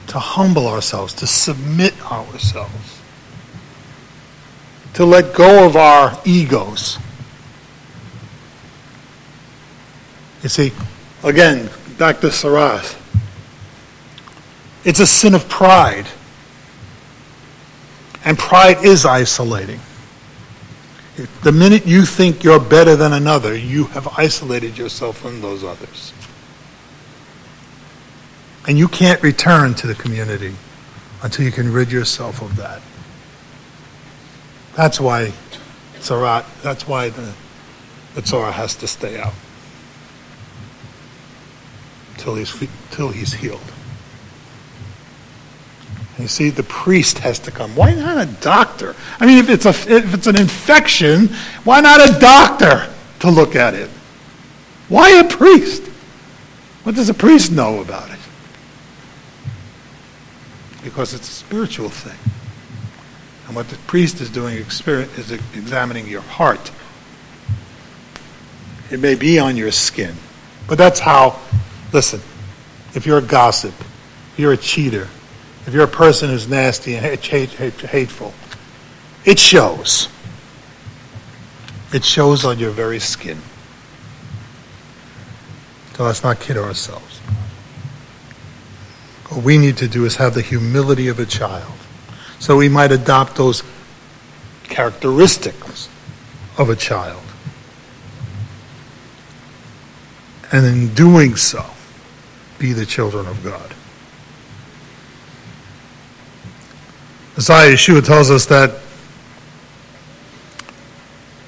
To 0.07 0.19
humble 0.19 0.67
ourselves, 0.67 1.13
to 1.15 1.27
submit 1.27 1.93
ourselves, 2.09 3.01
to 4.93 5.03
let 5.03 5.33
go 5.33 5.65
of 5.65 5.75
our 5.75 6.17
egos. 6.23 6.97
You 10.45 10.49
see, 10.49 10.71
again, 11.23 11.71
back 11.97 12.19
to 12.19 12.27
tzaraat. 12.27 12.95
It's 14.83 14.99
a 14.99 15.07
sin 15.07 15.33
of 15.33 15.49
pride. 15.49 16.05
And 18.23 18.37
pride 18.37 18.85
is 18.85 19.07
isolating. 19.07 19.79
The 21.41 21.51
minute 21.51 21.87
you 21.87 22.05
think 22.05 22.43
you're 22.43 22.59
better 22.59 22.95
than 22.95 23.11
another, 23.11 23.57
you 23.57 23.85
have 23.85 24.07
isolated 24.19 24.77
yourself 24.77 25.17
from 25.17 25.41
those 25.41 25.63
others. 25.63 26.13
And 28.67 28.77
you 28.77 28.87
can't 28.87 29.23
return 29.23 29.73
to 29.73 29.87
the 29.87 29.95
community 29.95 30.53
until 31.23 31.43
you 31.43 31.51
can 31.51 31.73
rid 31.73 31.91
yourself 31.91 32.43
of 32.43 32.55
that. 32.57 32.83
That's 34.75 35.01
why 35.01 35.33
Tzara, 35.95 36.45
that's 36.61 36.87
why 36.87 37.09
the, 37.09 37.33
the 38.13 38.51
has 38.51 38.75
to 38.75 38.87
stay 38.87 39.19
out 39.19 39.33
till 42.17 42.35
he's, 42.35 42.55
till 42.91 43.09
he's 43.09 43.33
healed. 43.33 43.61
You 46.17 46.27
see, 46.27 46.49
the 46.49 46.63
priest 46.63 47.19
has 47.19 47.39
to 47.39 47.51
come. 47.51 47.75
Why 47.75 47.93
not 47.93 48.17
a 48.17 48.25
doctor? 48.41 48.95
I 49.19 49.25
mean, 49.25 49.37
if 49.37 49.49
it's, 49.49 49.65
a, 49.65 49.69
if 49.69 50.13
it's 50.13 50.27
an 50.27 50.39
infection, 50.39 51.27
why 51.65 51.81
not 51.81 51.99
a 52.09 52.17
doctor 52.19 52.89
to 53.19 53.29
look 53.29 53.55
at 53.55 53.73
it? 53.73 53.89
Why 54.87 55.19
a 55.19 55.27
priest? 55.27 55.83
What 56.83 56.95
does 56.95 57.09
a 57.09 57.13
priest 57.13 57.51
know 57.51 57.81
about 57.81 58.09
it? 58.11 58.19
Because 60.83 61.13
it's 61.13 61.27
a 61.27 61.33
spiritual 61.33 61.89
thing. 61.89 62.17
And 63.47 63.55
what 63.55 63.67
the 63.69 63.77
priest 63.79 64.21
is 64.21 64.29
doing 64.29 64.55
is 64.57 65.31
examining 65.31 66.07
your 66.07 66.21
heart. 66.21 66.71
It 68.91 68.99
may 68.99 69.15
be 69.15 69.39
on 69.39 69.57
your 69.57 69.71
skin. 69.71 70.15
But 70.67 70.77
that's 70.77 70.99
how, 70.99 71.39
listen, 71.91 72.21
if 72.93 73.05
you're 73.05 73.17
a 73.17 73.21
gossip, 73.21 73.73
if 73.79 74.39
you're 74.39 74.53
a 74.53 74.57
cheater, 74.57 75.07
if 75.65 75.73
you're 75.73 75.83
a 75.83 75.87
person 75.87 76.29
who's 76.29 76.47
nasty 76.47 76.95
and 76.95 77.05
hate, 77.05 77.51
hate, 77.51 77.73
hateful, 77.73 78.33
it 79.23 79.39
shows. 79.39 80.09
It 81.93 82.03
shows 82.03 82.45
on 82.45 82.59
your 82.59 82.71
very 82.71 82.99
skin. 82.99 83.39
So 85.93 86.03
let's 86.03 86.23
not 86.23 86.39
kid 86.39 86.57
ourselves. 86.57 87.19
What 89.29 89.43
we 89.43 89.57
need 89.57 89.77
to 89.77 89.87
do 89.87 90.05
is 90.05 90.17
have 90.17 90.33
the 90.33 90.41
humility 90.41 91.07
of 91.07 91.19
a 91.19 91.25
child. 91.25 91.71
So 92.39 92.57
we 92.57 92.69
might 92.69 92.91
adopt 92.91 93.35
those 93.37 93.63
characteristics 94.65 95.89
of 96.57 96.69
a 96.69 96.75
child. 96.75 97.23
And 100.51 100.65
in 100.65 100.93
doing 100.93 101.35
so, 101.35 101.65
be 102.57 102.73
the 102.73 102.85
children 102.85 103.27
of 103.27 103.43
God. 103.43 103.73
Messiah 107.35 107.73
Yeshua 107.73 108.05
tells 108.05 108.31
us 108.31 108.45
that 108.45 108.79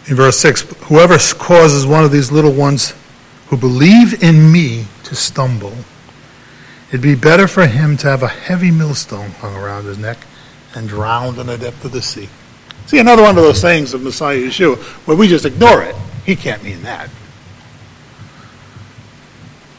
in 0.07 0.15
verse 0.15 0.37
6 0.39 0.61
whoever 0.83 1.17
causes 1.17 1.85
one 1.85 2.03
of 2.03 2.11
these 2.11 2.31
little 2.31 2.51
ones 2.51 2.93
who 3.47 3.57
believe 3.57 4.21
in 4.21 4.51
me 4.51 4.85
to 5.05 5.15
stumble, 5.15 5.73
it'd 6.89 7.01
be 7.01 7.15
better 7.15 7.47
for 7.47 7.65
him 7.65 7.95
to 7.97 8.07
have 8.07 8.23
a 8.23 8.27
heavy 8.27 8.71
millstone 8.71 9.29
hung 9.31 9.55
around 9.55 9.85
his 9.85 9.97
neck 9.97 10.17
and 10.75 10.89
drowned 10.89 11.37
in 11.37 11.47
the 11.47 11.57
depth 11.57 11.85
of 11.85 11.93
the 11.93 12.01
sea. 12.01 12.27
See, 12.87 12.99
another 12.99 13.23
one 13.23 13.37
of 13.37 13.43
those 13.43 13.59
sayings 13.59 13.93
of 13.93 14.01
Messiah 14.01 14.37
Yeshua 14.37 14.77
where 15.07 15.15
we 15.15 15.27
just 15.27 15.45
ignore 15.45 15.83
it. 15.83 15.95
He 16.25 16.35
can't 16.35 16.63
mean 16.63 16.83
that. 16.83 17.09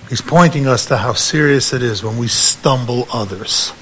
He's 0.09 0.23
pointing 0.23 0.67
us 0.67 0.87
to 0.87 0.97
how 0.97 1.12
serious 1.12 1.73
it 1.75 1.83
is 1.83 2.03
when 2.03 2.17
we 2.17 2.29
stumble 2.29 3.07
others. 3.12 3.73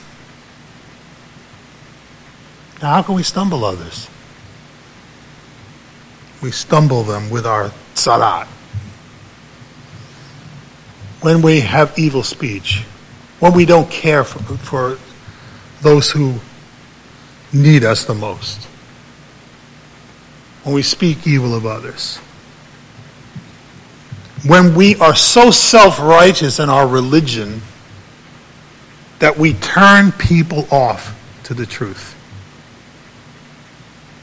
Now, 2.82 2.94
how 2.94 3.02
can 3.02 3.14
we 3.14 3.22
stumble 3.22 3.64
others? 3.64 4.08
We 6.42 6.50
stumble 6.50 7.04
them 7.04 7.30
with 7.30 7.46
our 7.46 7.70
tzaraat. 7.94 8.46
When 11.20 11.42
we 11.42 11.60
have 11.60 11.96
evil 11.98 12.22
speech, 12.22 12.84
when 13.38 13.54
we 13.54 13.64
don't 13.64 13.90
care 13.90 14.24
for, 14.24 14.40
for 14.58 14.98
those 15.80 16.10
who 16.10 16.34
need 17.52 17.84
us 17.84 18.04
the 18.04 18.14
most, 18.14 18.64
when 20.64 20.74
we 20.74 20.82
speak 20.82 21.26
evil 21.26 21.54
of 21.54 21.64
others, 21.64 22.18
when 24.48 24.74
we 24.74 24.96
are 24.96 25.14
so 25.14 25.50
self 25.50 26.00
righteous 26.00 26.58
in 26.58 26.68
our 26.68 26.86
religion 26.86 27.62
that 29.18 29.36
we 29.36 29.54
turn 29.54 30.12
people 30.12 30.66
off 30.70 31.14
to 31.44 31.54
the 31.54 31.66
truth. 31.66 32.14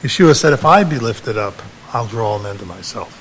Yeshua 0.01 0.36
said, 0.36 0.53
If 0.53 0.65
I 0.65 0.84
be 0.84 1.00
lifted 1.00 1.38
up, 1.38 1.56
I'll 1.94 2.08
draw 2.08 2.38
them 2.38 2.58
to 2.58 2.65
myself. 2.65 3.20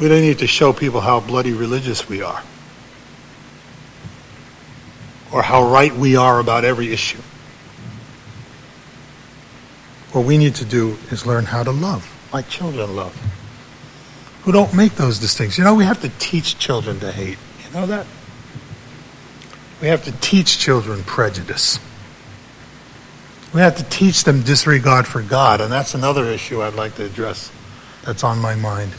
We 0.00 0.08
don't 0.08 0.20
need 0.20 0.38
to 0.38 0.46
show 0.46 0.72
people 0.72 1.00
how 1.00 1.20
bloody 1.20 1.52
religious 1.52 2.08
we 2.08 2.22
are 2.22 2.42
or 5.32 5.42
how 5.42 5.68
right 5.68 5.94
we 5.94 6.16
are 6.16 6.38
about 6.38 6.64
every 6.64 6.92
issue. 6.92 7.18
What 10.12 10.24
we 10.24 10.38
need 10.38 10.54
to 10.56 10.64
do 10.64 10.96
is 11.10 11.26
learn 11.26 11.44
how 11.44 11.62
to 11.64 11.70
love 11.70 12.14
like 12.32 12.48
children 12.48 12.94
love, 12.94 13.16
who 14.48 14.52
don't 14.52 14.72
make 14.72 14.94
those 14.94 15.18
distinctions. 15.18 15.58
You 15.58 15.64
know, 15.64 15.74
we 15.74 15.84
have 15.84 16.00
to 16.00 16.08
teach 16.18 16.58
children 16.58 16.98
to 17.00 17.12
hate. 17.12 17.36
You 17.66 17.78
know 17.78 17.84
that? 17.84 18.06
We 19.82 19.88
have 19.88 20.02
to 20.04 20.12
teach 20.22 20.58
children 20.58 21.02
prejudice. 21.02 21.78
We 23.52 23.60
have 23.60 23.76
to 23.76 23.84
teach 23.84 24.24
them 24.24 24.40
disregard 24.40 25.06
for 25.06 25.20
God, 25.20 25.60
and 25.60 25.70
that's 25.70 25.94
another 25.94 26.24
issue 26.24 26.62
I'd 26.62 26.72
like 26.72 26.94
to 26.94 27.04
address 27.04 27.52
that's 28.06 28.24
on 28.24 28.38
my 28.38 28.54
mind. 28.54 28.92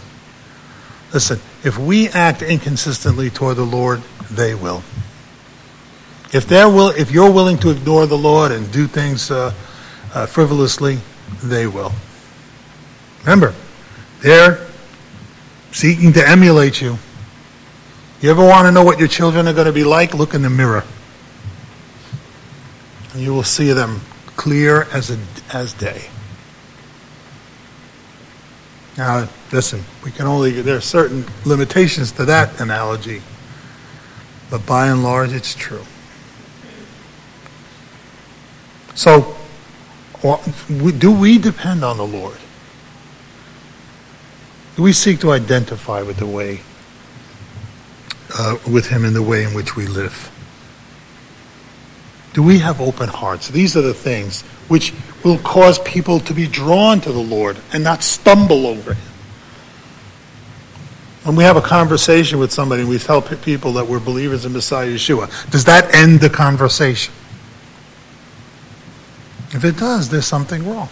Listen, 1.15 1.39
if 1.63 1.79
we 1.79 2.10
act 2.10 2.44
inconsistently 2.44 3.32
toward 3.32 3.58
the 3.58 3.65
Lord, 3.65 4.03
they 4.29 4.53
will. 4.53 4.84
If 6.32 6.46
they're 6.46 6.70
will, 6.70 6.89
if 6.89 7.10
you're 7.10 7.32
willing 7.32 7.58
to 7.58 7.72
ignore 7.72 8.06
the 8.06 8.20
Lord 8.20 8.51
and 8.51 8.72
do 8.72 8.86
things 8.86 9.32
uh, 9.32 9.51
uh, 10.13 10.27
frivolously, 10.27 11.00
they 11.44 11.65
will. 11.65 11.91
Remember, 13.24 13.56
they're 14.22 14.69
seeking 15.72 16.14
to 16.14 16.28
emulate 16.28 16.82
you. 16.82 16.98
You 18.22 18.32
ever 18.32 18.44
want 18.44 18.68
to 18.68 18.72
know 18.72 18.84
what 18.84 19.00
your 19.00 19.08
children 19.08 19.48
are 19.48 19.54
going 19.54 19.68
to 19.68 19.74
be 19.74 19.84
like? 19.84 20.14
Look 20.14 20.34
in 20.34 20.42
the 20.42 20.50
mirror. 20.50 20.84
And 23.14 23.22
you 23.22 23.34
will 23.34 23.44
see 23.44 23.72
them 23.72 24.02
clear 24.36 24.84
as, 24.94 25.10
a, 25.10 25.20
as 25.54 25.74
day. 25.74 26.10
Now, 28.98 29.30
listen, 29.54 29.84
we 30.04 30.12
can 30.12 30.26
only, 30.28 30.62
there 30.62 30.76
are 30.76 30.82
certain 30.82 31.26
limitations 31.46 32.12
to 32.14 32.26
that 32.26 32.60
analogy. 32.60 33.22
but 34.50 34.66
by 34.66 34.88
and 34.88 35.04
large, 35.04 35.32
it's 35.32 35.56
true. 35.56 35.86
So, 38.96 39.38
do 40.98 41.12
we 41.12 41.38
depend 41.38 41.86
on 41.86 41.96
the 41.96 42.06
Lord? 42.06 42.38
Do 44.80 44.84
we 44.84 44.94
seek 44.94 45.20
to 45.20 45.34
identify 45.34 46.04
with 46.04 46.20
the 46.20 46.26
way, 46.26 46.62
uh, 48.38 48.56
with 48.66 48.88
Him 48.88 49.04
in 49.04 49.14
the 49.14 49.22
way 49.22 49.44
in 49.44 49.54
which 49.54 49.76
we 49.76 49.86
live? 49.88 50.32
Do 52.32 52.42
we 52.42 52.60
have 52.60 52.80
open 52.80 53.10
hearts? 53.10 53.50
These 53.50 53.76
are 53.76 53.82
the 53.82 53.94
things 53.94 54.44
which 54.70 54.94
will 55.26 55.38
cause 55.40 55.80
people 55.80 56.22
to 56.22 56.34
be 56.34 56.48
drawn 56.48 57.02
to 57.02 57.12
the 57.12 57.20
Lord 57.20 57.58
and 57.74 57.84
not 57.84 58.04
stumble 58.04 58.66
over 58.66 58.94
Him. 58.94 59.12
When 61.24 61.36
we 61.36 61.44
have 61.44 61.58
a 61.58 61.62
conversation 61.62 62.40
with 62.40 62.54
somebody 62.54 62.84
and 62.84 62.90
we 62.90 63.00
tell 63.00 63.22
people 63.22 63.74
that 63.74 63.86
we're 63.86 64.00
believers 64.00 64.46
in 64.46 64.54
Messiah 64.54 64.88
Yeshua, 64.88 65.52
does 65.52 65.66
that 65.66 65.94
end 65.94 66.22
the 66.22 66.30
conversation? 66.30 67.14
If 69.52 69.66
it 69.66 69.76
does, 69.76 70.08
there's 70.08 70.26
something 70.26 70.66
wrong. 70.70 70.88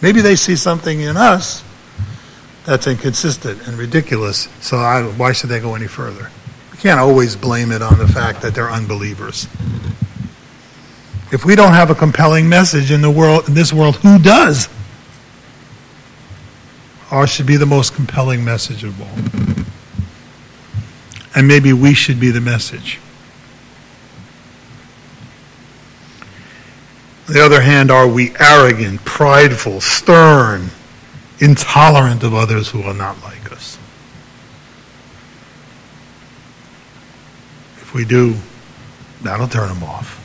Maybe 0.00 0.22
they 0.22 0.34
see 0.34 0.56
something 0.56 1.02
in 1.02 1.16
us 1.16 1.62
that's 2.64 2.86
inconsistent 2.86 3.66
and 3.66 3.76
ridiculous, 3.76 4.48
so 4.60 4.76
I, 4.76 5.02
why 5.02 5.32
should 5.32 5.50
they 5.50 5.60
go 5.60 5.74
any 5.74 5.88
further? 5.88 6.30
We 6.70 6.78
can't 6.78 7.00
always 7.00 7.34
blame 7.36 7.72
it 7.72 7.82
on 7.82 7.98
the 7.98 8.06
fact 8.06 8.42
that 8.42 8.54
they're 8.54 8.70
unbelievers. 8.70 9.48
If 11.32 11.44
we 11.44 11.56
don't 11.56 11.72
have 11.72 11.90
a 11.90 11.94
compelling 11.94 12.48
message 12.48 12.90
in 12.90 13.00
the 13.00 13.10
world, 13.10 13.48
in 13.48 13.54
this 13.54 13.72
world, 13.72 13.96
who 13.96 14.18
does? 14.18 14.68
Ours 17.10 17.30
should 17.30 17.46
be 17.46 17.56
the 17.56 17.66
most 17.66 17.94
compelling 17.94 18.44
message 18.44 18.84
of 18.84 19.00
all. 19.00 19.66
And 21.34 21.48
maybe 21.48 21.72
we 21.72 21.94
should 21.94 22.20
be 22.20 22.30
the 22.30 22.40
message. 22.40 23.00
On 27.28 27.34
the 27.34 27.44
other 27.44 27.62
hand, 27.62 27.90
are 27.90 28.06
we 28.06 28.34
arrogant, 28.38 29.04
prideful, 29.04 29.80
stern, 29.80 30.70
intolerant 31.42 32.22
of 32.22 32.34
others 32.34 32.70
who 32.70 32.82
are 32.82 32.94
not 32.94 33.20
like 33.22 33.52
us? 33.52 33.76
If 37.78 37.92
we 37.92 38.04
do, 38.04 38.36
that'll 39.22 39.48
turn 39.48 39.68
them 39.68 39.82
off. 39.82 40.18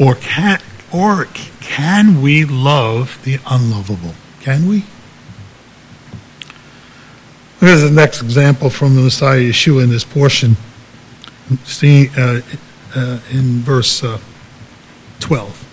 Or 0.00 0.14
can, 0.14 0.60
or 0.92 1.26
can 1.60 2.22
we 2.22 2.44
love 2.44 3.20
the 3.24 3.38
unlovable? 3.46 4.14
Can 4.40 4.68
we? 4.68 4.84
Here's 7.60 7.82
the 7.82 7.90
next 7.90 8.22
example 8.22 8.70
from 8.70 8.94
the 8.94 9.02
Messiah 9.02 9.40
Yeshua 9.40 9.82
in 9.82 9.90
this 9.90 10.04
portion. 10.04 10.56
See, 11.64 12.08
uh, 12.16 12.40
uh, 12.94 13.20
in 13.30 13.60
verse 13.60 14.04
uh, 14.04 14.18
12. 15.20 15.67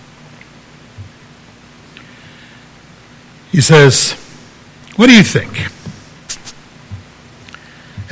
He 3.56 3.62
says, 3.62 4.12
What 4.98 5.08
do 5.08 5.16
you 5.16 5.24
think? 5.24 5.58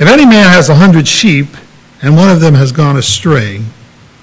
any 0.00 0.24
man 0.24 0.50
has 0.50 0.70
a 0.70 0.74
hundred 0.74 1.06
sheep 1.06 1.48
and 2.00 2.16
one 2.16 2.30
of 2.30 2.40
them 2.40 2.54
has 2.54 2.72
gone 2.72 2.96
astray, 2.96 3.62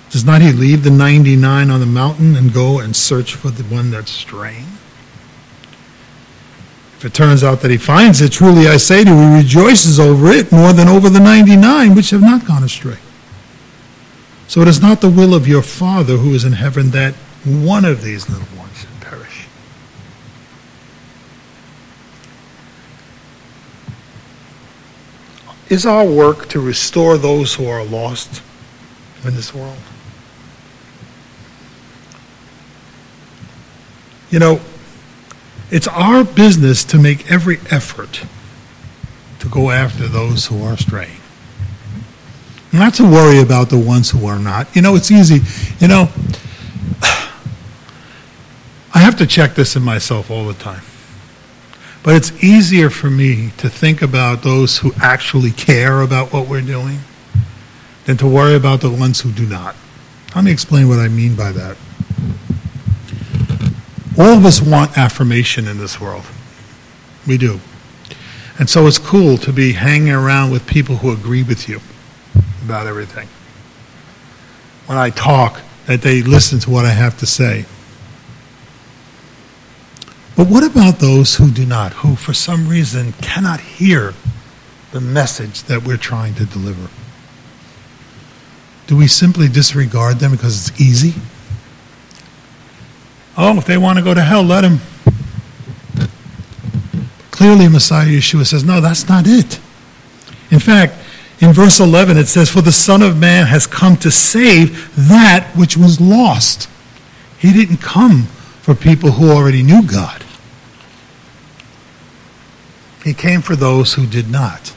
does 0.09 0.25
not 0.25 0.41
he 0.41 0.51
leave 0.51 0.83
the 0.83 0.89
99 0.89 1.69
on 1.69 1.79
the 1.79 1.85
mountain 1.85 2.35
and 2.35 2.51
go 2.51 2.79
and 2.79 2.95
search 2.95 3.35
for 3.35 3.51
the 3.51 3.61
one 3.65 3.91
that's 3.91 4.09
straying? 4.09 4.65
If 6.97 7.05
it 7.05 7.13
turns 7.13 7.43
out 7.43 7.61
that 7.61 7.69
he 7.69 7.77
finds 7.77 8.19
it, 8.19 8.31
truly 8.31 8.67
I 8.67 8.77
say 8.77 9.03
to 9.03 9.11
you, 9.11 9.15
he 9.15 9.43
rejoices 9.43 9.99
over 9.99 10.31
it 10.31 10.51
more 10.51 10.73
than 10.73 10.87
over 10.87 11.07
the 11.07 11.19
99 11.19 11.93
which 11.93 12.09
have 12.09 12.21
not 12.21 12.47
gone 12.47 12.63
astray. 12.63 12.97
So 14.47 14.61
it 14.61 14.67
is 14.67 14.81
not 14.81 15.01
the 15.01 15.09
will 15.09 15.35
of 15.35 15.47
your 15.47 15.61
Father 15.61 16.17
who 16.17 16.33
is 16.33 16.45
in 16.45 16.53
heaven 16.53 16.89
that 16.89 17.13
one 17.45 17.85
of 17.85 18.01
these 18.01 18.27
little 18.27 18.57
ones 18.57 18.79
should 18.79 19.01
perish. 19.01 19.47
Is 25.71 25.85
our 25.85 26.05
work 26.05 26.49
to 26.49 26.59
restore 26.59 27.17
those 27.17 27.55
who 27.55 27.65
are 27.65 27.81
lost 27.81 28.41
in 29.23 29.35
this 29.35 29.53
world? 29.53 29.77
You 34.29 34.39
know, 34.39 34.59
it's 35.69 35.87
our 35.87 36.25
business 36.25 36.83
to 36.83 36.99
make 36.99 37.31
every 37.31 37.59
effort 37.69 38.25
to 39.39 39.47
go 39.47 39.71
after 39.71 40.09
those 40.09 40.47
who 40.47 40.61
are 40.61 40.75
straying. 40.75 41.21
Not 42.73 42.95
to 42.95 43.03
worry 43.03 43.39
about 43.39 43.69
the 43.69 43.79
ones 43.79 44.11
who 44.11 44.27
are 44.27 44.39
not. 44.39 44.75
You 44.75 44.81
know, 44.81 44.97
it's 44.97 45.09
easy. 45.09 45.39
You 45.79 45.87
know, 45.87 46.09
I 48.93 48.99
have 48.99 49.15
to 49.19 49.25
check 49.25 49.55
this 49.55 49.77
in 49.77 49.83
myself 49.83 50.29
all 50.29 50.45
the 50.45 50.53
time. 50.53 50.81
But 52.03 52.15
it's 52.15 52.43
easier 52.43 52.89
for 52.89 53.09
me 53.09 53.51
to 53.57 53.69
think 53.69 54.01
about 54.01 54.41
those 54.41 54.79
who 54.79 54.91
actually 55.01 55.51
care 55.51 56.01
about 56.01 56.33
what 56.33 56.47
we're 56.47 56.61
doing 56.61 56.99
than 58.05 58.17
to 58.17 58.27
worry 58.27 58.55
about 58.55 58.81
the 58.81 58.89
ones 58.89 59.21
who 59.21 59.31
do 59.31 59.45
not. 59.45 59.75
Let 60.35 60.43
me 60.43 60.51
explain 60.51 60.87
what 60.87 60.99
I 60.99 61.07
mean 61.07 61.35
by 61.35 61.51
that. 61.51 61.77
All 64.17 64.37
of 64.37 64.45
us 64.45 64.61
want 64.61 64.97
affirmation 64.97 65.67
in 65.67 65.77
this 65.77 66.01
world. 66.01 66.25
We 67.27 67.37
do. 67.37 67.59
And 68.57 68.69
so 68.69 68.87
it's 68.87 68.97
cool 68.97 69.37
to 69.37 69.53
be 69.53 69.73
hanging 69.73 70.11
around 70.11 70.51
with 70.51 70.67
people 70.67 70.97
who 70.97 71.11
agree 71.11 71.43
with 71.43 71.69
you 71.69 71.81
about 72.63 72.87
everything. 72.87 73.27
When 74.87 74.97
I 74.97 75.09
talk, 75.09 75.61
that 75.87 76.01
they 76.01 76.21
listen 76.21 76.59
to 76.59 76.69
what 76.69 76.85
I 76.85 76.91
have 76.91 77.17
to 77.19 77.25
say. 77.25 77.65
But 80.41 80.49
what 80.49 80.63
about 80.63 80.97
those 80.97 81.35
who 81.35 81.51
do 81.51 81.67
not, 81.67 81.93
who 81.93 82.15
for 82.15 82.33
some 82.33 82.67
reason 82.67 83.13
cannot 83.21 83.59
hear 83.59 84.15
the 84.91 84.99
message 84.99 85.61
that 85.65 85.83
we're 85.83 85.97
trying 85.97 86.33
to 86.33 86.45
deliver? 86.45 86.89
Do 88.87 88.97
we 88.97 89.05
simply 89.05 89.47
disregard 89.47 90.17
them 90.17 90.31
because 90.31 90.67
it's 90.67 90.81
easy? 90.81 91.13
Oh, 93.37 93.55
if 93.59 93.65
they 93.65 93.77
want 93.77 93.99
to 93.99 94.03
go 94.03 94.15
to 94.15 94.21
hell, 94.23 94.41
let 94.41 94.61
them. 94.61 94.79
Clearly, 97.29 97.67
Messiah 97.67 98.07
Yeshua 98.07 98.47
says, 98.47 98.63
no, 98.63 98.81
that's 98.81 99.07
not 99.07 99.25
it. 99.27 99.59
In 100.49 100.57
fact, 100.57 100.95
in 101.39 101.53
verse 101.53 101.79
11, 101.79 102.17
it 102.17 102.25
says, 102.25 102.49
For 102.49 102.61
the 102.61 102.71
Son 102.71 103.03
of 103.03 103.15
Man 103.15 103.45
has 103.45 103.67
come 103.67 103.95
to 103.97 104.09
save 104.09 105.07
that 105.07 105.51
which 105.55 105.77
was 105.77 106.01
lost. 106.01 106.67
He 107.37 107.53
didn't 107.53 107.77
come 107.77 108.23
for 108.63 108.73
people 108.73 109.11
who 109.11 109.29
already 109.29 109.61
knew 109.61 109.83
God, 109.83 110.20
He 113.03 113.13
came 113.13 113.41
for 113.41 113.55
those 113.55 113.93
who 113.93 114.05
did 114.05 114.29
not. 114.29 114.73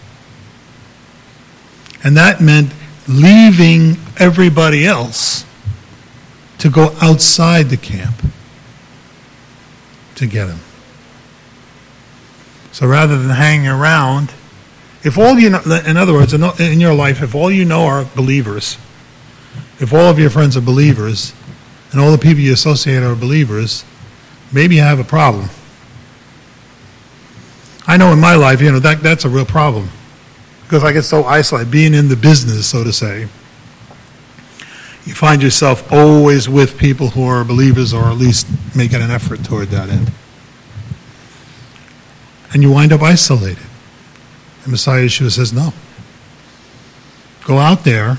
And 2.03 2.17
that 2.17 2.41
meant 2.41 2.73
leaving 3.07 3.97
everybody 4.19 4.87
else 4.87 5.45
to 6.59 6.71
go 6.71 6.95
outside 7.01 7.69
the 7.69 7.77
camp 7.77 8.15
to 10.15 10.27
get 10.27 10.49
him. 10.49 10.61
So 12.73 12.87
rather 12.87 13.19
than 13.19 13.31
hanging 13.31 13.69
around, 13.69 14.33
if 15.03 15.19
all 15.19 15.39
you 15.39 15.51
know, 15.51 15.61
in 15.87 15.97
other 15.97 16.13
words, 16.13 16.33
in 16.33 16.81
your 16.81 16.95
life, 16.95 17.23
if 17.23 17.35
all 17.35 17.51
you 17.51 17.65
know 17.65 17.85
are 17.85 18.05
believers, 18.17 18.79
if 19.79 19.93
all 19.93 20.09
of 20.09 20.19
your 20.19 20.31
friends 20.31 20.57
are 20.57 20.63
believers, 20.63 21.35
and 21.93 22.01
all 22.01 22.11
the 22.11 22.19
people 22.19 22.41
you 22.41 22.53
associate 22.53 23.03
are 23.03 23.15
believers, 23.15 23.85
maybe 24.51 24.77
you 24.77 24.81
have 24.81 24.99
a 24.99 25.05
problem. 25.05 25.49
I 27.87 27.97
know 27.97 28.13
in 28.13 28.21
my 28.21 28.35
life, 28.35 28.61
you 28.61 28.73
know, 28.73 28.79
that, 28.81 29.03
that's 29.03 29.25
a 29.25 29.29
real 29.29 29.45
problem. 29.45 29.91
Because 30.63 30.85
I 30.85 30.93
get 30.93 31.03
so 31.03 31.25
isolated, 31.25 31.71
being 31.71 31.95
in 31.95 32.09
the 32.09 32.17
business, 32.17 32.67
so 32.67 32.83
to 32.83 32.93
say, 32.93 33.29
you 35.05 35.13
find 35.15 35.43
yourself 35.43 35.93
always 35.93 36.49
with 36.49 36.79
people 36.79 37.09
who 37.09 37.27
are 37.27 37.45
believers 37.45 37.93
or 37.93 38.05
at 38.05 38.17
least 38.17 38.47
making 38.75 39.03
an 39.03 39.11
effort 39.11 39.45
toward 39.45 39.69
that 39.69 39.91
end. 39.91 40.11
And 42.55 42.63
you 42.63 42.73
wind 42.73 42.93
up 42.93 43.03
isolated. 43.03 43.67
And 44.63 44.71
Messiah 44.71 45.05
Yeshua 45.05 45.31
says, 45.31 45.53
no. 45.53 45.75
Go 47.45 47.59
out 47.59 47.85
there 47.85 48.19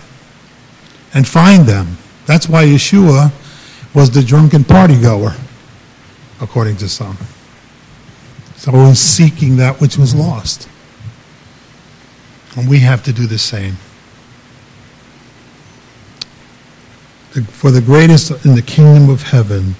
and 1.13 1.27
find 1.27 1.65
them. 1.65 1.97
That's 2.27 2.47
why 2.47 2.65
Yeshua 2.65 3.31
was 3.95 4.11
the 4.11 4.21
drunken 4.21 4.63
party 4.63 5.01
goer, 5.01 5.33
according 6.39 6.77
to 6.77 6.89
some. 6.89 7.17
So 8.65 8.73
always 8.73 8.99
seeking 8.99 9.57
that 9.57 9.79
which 9.79 9.95
was 9.95 10.15
lost. 10.15 10.67
And 12.57 12.67
we 12.67 12.79
have 12.79 13.03
to 13.03 13.13
do 13.13 13.27
the 13.27 13.37
same. 13.37 13.75
For 17.51 17.69
the 17.69 17.79
greatest 17.79 18.31
in 18.43 18.55
the 18.55 18.63
kingdom 18.63 19.07
of 19.11 19.21
heaven 19.21 19.75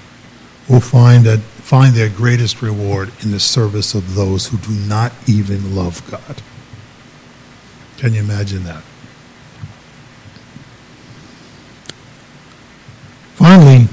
will 0.70 0.82
find 0.82 1.26
that 1.26 1.40
find 1.40 1.96
their 1.96 2.10
greatest 2.10 2.62
reward 2.62 3.12
in 3.24 3.32
the 3.32 3.40
service 3.40 3.96
of 3.96 4.14
those 4.14 4.50
who 4.50 4.58
do 4.58 4.70
not 4.88 5.12
even 5.28 5.76
love 5.76 6.08
God. 6.12 6.44
Can 7.98 8.14
you 8.14 8.20
imagine 8.20 8.66
that? 8.66 8.84
Finally, 13.34 13.88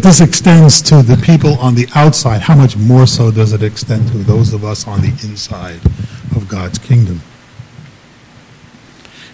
if 0.00 0.04
this 0.04 0.22
extends 0.22 0.80
to 0.80 1.02
the 1.02 1.18
people 1.18 1.58
on 1.58 1.74
the 1.74 1.86
outside, 1.94 2.40
how 2.40 2.54
much 2.54 2.74
more 2.74 3.06
so 3.06 3.30
does 3.30 3.52
it 3.52 3.62
extend 3.62 4.08
to 4.08 4.16
those 4.16 4.54
of 4.54 4.64
us 4.64 4.88
on 4.88 5.02
the 5.02 5.08
inside 5.08 5.84
of 6.34 6.48
God's 6.48 6.78
kingdom? 6.78 7.20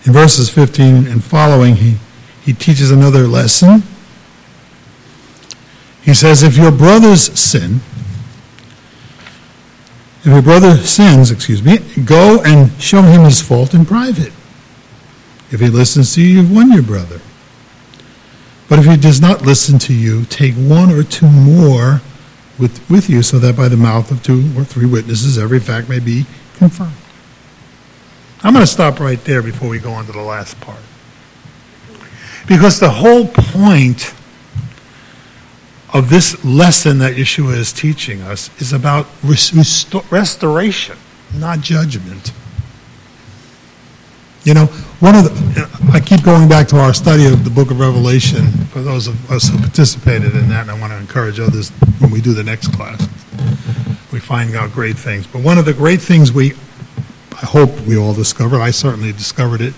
In 0.07 0.13
verses 0.13 0.51
15 0.51 1.07
and 1.07 1.23
following, 1.23 1.77
he, 1.77 1.99
he 2.43 2.53
teaches 2.53 2.91
another 2.91 3.29
lesson. 3.29 3.85
He 6.03 6.15
says, 6.15 6.43
If 6.43 6.57
your 6.57 6.73
brothers 6.73 7.33
sin, 7.39 7.77
if 10.23 10.27
your 10.27 10.43
brother 10.43 10.77
sins, 10.79 11.31
excuse 11.31 11.63
me, 11.63 11.79
go 12.05 12.43
and 12.43 12.73
show 12.83 13.03
him 13.03 13.23
his 13.23 13.41
fault 13.41 13.73
in 13.73 13.87
private. 13.87 14.33
If 15.53 15.61
he 15.61 15.69
listens 15.69 16.17
to 16.17 16.23
you, 16.23 16.41
you've 16.41 16.53
won 16.53 16.73
your 16.73 16.83
brother. 16.83 17.21
But 18.69 18.79
if 18.81 18.87
he 18.87 18.97
does 18.97 19.21
not 19.21 19.43
listen 19.43 19.79
to 19.81 19.95
you, 19.95 20.25
take 20.25 20.55
one 20.55 20.91
or 20.91 21.03
two 21.03 21.29
more 21.29 22.01
with, 22.59 22.89
with 22.91 23.09
you, 23.09 23.23
so 23.23 23.39
that 23.39 23.57
by 23.57 23.69
the 23.69 23.77
mouth 23.77 24.11
of 24.11 24.23
two 24.23 24.51
or 24.57 24.65
three 24.65 24.87
witnesses 24.87 25.39
every 25.39 25.61
fact 25.61 25.89
may 25.89 26.01
be 26.01 26.27
confirmed. 26.57 26.93
I'm 28.43 28.53
going 28.53 28.65
to 28.65 28.71
stop 28.71 29.01
right 29.01 29.23
there 29.25 29.43
before 29.43 29.69
we 29.69 29.79
go 29.79 29.93
on 29.93 30.07
to 30.07 30.13
the 30.13 30.21
last 30.21 30.61
part. 30.61 30.81
Because 32.47 32.81
the 32.81 32.91
whole 32.91 33.27
point 33.27 34.15
of 35.93 36.11
this 36.11 36.45
lesson 36.45 36.99
that 36.99 37.15
Yeshua 37.15 37.57
is 37.57 37.73
teaching 37.73 38.21
us 38.23 38.51
is 38.61 38.73
about 38.73 39.07
restoration, 40.11 40.97
not 41.35 41.61
judgment. 41.61 42.33
You 44.47 44.55
know, 44.55 44.67
one 45.01 45.17
of 45.17 45.25
the, 45.25 45.91
I 45.93 45.99
keep 45.99 46.23
going 46.23 46.49
back 46.49 46.69
to 46.69 46.77
our 46.77 46.95
study 46.95 47.27
of 47.27 47.43
the 47.43 47.51
book 47.51 47.73
of 47.73 47.81
Revelation 47.81 48.47
for 48.69 48.81
those 48.81 49.09
of 49.09 49.29
us 49.29 49.49
who 49.49 49.59
participated 49.59 50.37
in 50.37 50.49
that, 50.51 50.61
and 50.61 50.71
I 50.71 50.81
want 50.81 50.93
to 50.93 50.99
encourage 50.99 51.41
others 51.41 51.71
when 51.99 52.13
we 52.13 52.21
do 52.21 52.33
the 52.33 52.45
next 52.45 52.69
class. 52.69 53.01
We 54.13 54.21
find 54.21 54.55
out 54.55 54.71
great 54.71 54.97
things. 54.97 55.27
But 55.27 55.43
one 55.43 55.59
of 55.59 55.65
the 55.65 55.75
great 55.75 56.01
things 56.01 56.31
we, 56.31 56.53
I 57.33 57.45
hope 57.45 57.77
we 57.89 57.99
all 57.99 58.15
discovered, 58.15 58.61
I 58.61 58.71
certainly 58.71 59.11
discovered 59.11 59.61
it, 59.61 59.75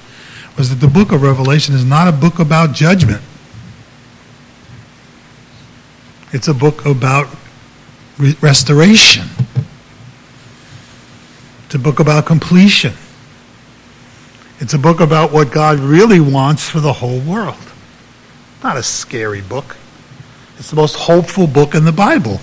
was 0.58 0.68
that 0.68 0.84
the 0.84 0.92
book 0.92 1.12
of 1.12 1.22
Revelation 1.22 1.74
is 1.74 1.86
not 1.86 2.06
a 2.06 2.12
book 2.12 2.38
about 2.38 2.74
judgment. 2.74 3.22
It's 6.30 6.46
a 6.46 6.52
book 6.52 6.84
about 6.84 7.34
re- 8.18 8.36
restoration. 8.42 9.28
It's 11.64 11.74
a 11.74 11.78
book 11.78 12.00
about 12.00 12.26
completion. 12.26 12.92
It's 14.60 14.74
a 14.74 14.78
book 14.78 15.00
about 15.00 15.32
what 15.32 15.52
God 15.52 15.78
really 15.78 16.20
wants 16.20 16.68
for 16.68 16.80
the 16.80 16.92
whole 16.92 17.20
world. 17.20 17.56
Not 18.62 18.76
a 18.76 18.82
scary 18.82 19.40
book. 19.40 19.76
It's 20.58 20.70
the 20.70 20.76
most 20.76 20.96
hopeful 20.96 21.46
book 21.46 21.74
in 21.76 21.84
the 21.84 21.92
Bible. 21.92 22.40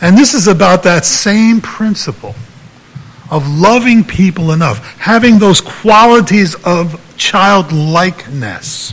And 0.00 0.18
this 0.18 0.34
is 0.34 0.48
about 0.48 0.82
that 0.82 1.04
same 1.04 1.60
principle 1.60 2.34
of 3.30 3.48
loving 3.48 4.02
people 4.02 4.50
enough, 4.50 4.84
having 4.98 5.38
those 5.38 5.60
qualities 5.60 6.56
of 6.64 7.00
childlikeness, 7.16 8.90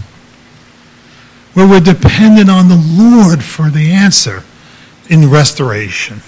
where 1.56 1.68
we're 1.68 1.80
dependent 1.80 2.52
on 2.52 2.70
the 2.70 2.76
Lord 2.76 3.44
for 3.44 3.72
the 3.72 3.92
answer 3.92 4.44
in 5.10 5.32
restoration 5.32 6.22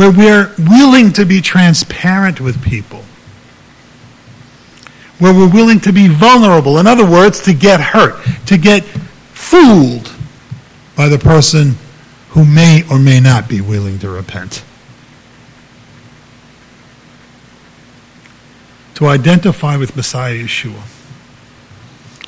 where 0.00 0.10
we're 0.10 0.50
willing 0.56 1.12
to 1.12 1.26
be 1.26 1.42
transparent 1.42 2.40
with 2.40 2.64
people, 2.64 3.04
where 5.18 5.34
we're 5.34 5.52
willing 5.52 5.78
to 5.78 5.92
be 5.92 6.08
vulnerable. 6.08 6.78
In 6.78 6.86
other 6.86 7.04
words, 7.04 7.38
to 7.40 7.52
get 7.52 7.82
hurt, 7.82 8.18
to 8.46 8.56
get 8.56 8.82
fooled 8.82 10.10
by 10.96 11.10
the 11.10 11.18
person 11.18 11.74
who 12.30 12.46
may 12.46 12.82
or 12.90 12.98
may 12.98 13.20
not 13.20 13.46
be 13.46 13.60
willing 13.60 13.98
to 13.98 14.08
repent. 14.08 14.64
To 18.94 19.06
identify 19.06 19.76
with 19.76 19.94
Messiah 19.96 20.32
Yeshua, 20.32 20.80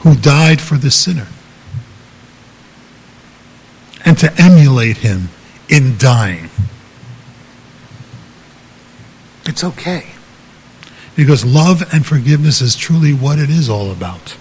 who 0.00 0.14
died 0.14 0.60
for 0.60 0.76
the 0.76 0.90
sinner, 0.90 1.28
and 4.04 4.18
to 4.18 4.30
emulate 4.36 4.98
him 4.98 5.30
in 5.70 5.96
dying. 5.96 6.50
It's 9.44 9.64
okay. 9.64 10.06
Because 11.16 11.44
love 11.44 11.82
and 11.92 12.06
forgiveness 12.06 12.60
is 12.60 12.76
truly 12.76 13.12
what 13.12 13.38
it 13.38 13.50
is 13.50 13.68
all 13.68 13.90
about. 13.90 14.36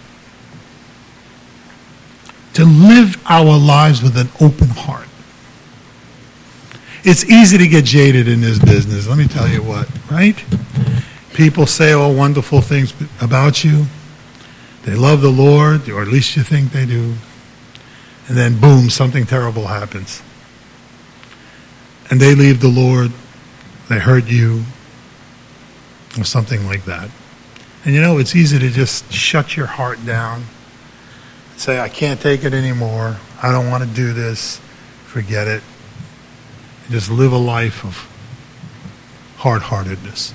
To 2.53 2.65
live 2.65 3.21
our 3.29 3.57
lives 3.57 4.01
with 4.01 4.17
an 4.17 4.29
open 4.39 4.69
heart. 4.69 5.07
It's 7.03 7.25
easy 7.25 7.57
to 7.57 7.67
get 7.67 7.85
jaded 7.85 8.27
in 8.27 8.41
this 8.41 8.59
business, 8.59 9.07
let 9.07 9.17
me 9.17 9.27
tell 9.27 9.47
you 9.47 9.63
what, 9.63 9.89
right? 10.11 10.35
People 11.33 11.65
say 11.65 11.93
all 11.93 12.13
wonderful 12.13 12.61
things 12.61 12.93
about 13.19 13.63
you. 13.63 13.85
They 14.83 14.93
love 14.93 15.21
the 15.21 15.31
Lord, 15.31 15.89
or 15.89 16.01
at 16.01 16.09
least 16.09 16.35
you 16.35 16.43
think 16.43 16.71
they 16.71 16.85
do. 16.85 17.15
And 18.27 18.37
then, 18.37 18.59
boom, 18.59 18.89
something 18.89 19.25
terrible 19.25 19.67
happens. 19.67 20.21
And 22.09 22.19
they 22.19 22.35
leave 22.35 22.61
the 22.61 22.67
Lord, 22.67 23.11
they 23.89 23.99
hurt 23.99 24.27
you, 24.27 24.63
or 26.17 26.23
something 26.23 26.65
like 26.65 26.85
that. 26.85 27.09
And 27.83 27.95
you 27.95 28.01
know, 28.01 28.17
it's 28.17 28.35
easy 28.35 28.59
to 28.59 28.69
just 28.69 29.11
shut 29.11 29.57
your 29.57 29.65
heart 29.65 30.05
down, 30.05 30.45
say, 31.57 31.79
I 31.79 31.89
can't 31.89 32.19
take 32.19 32.43
it 32.43 32.53
anymore. 32.53 33.17
I 33.41 33.51
don't 33.51 33.69
want 33.69 33.83
to 33.83 33.89
do 33.89 34.13
this. 34.13 34.59
Forget 35.05 35.47
it. 35.47 35.63
And 36.83 36.91
just 36.91 37.09
live 37.09 37.33
a 37.33 37.37
life 37.37 37.83
of 37.83 38.07
hard 39.37 39.63
heartedness. 39.63 40.33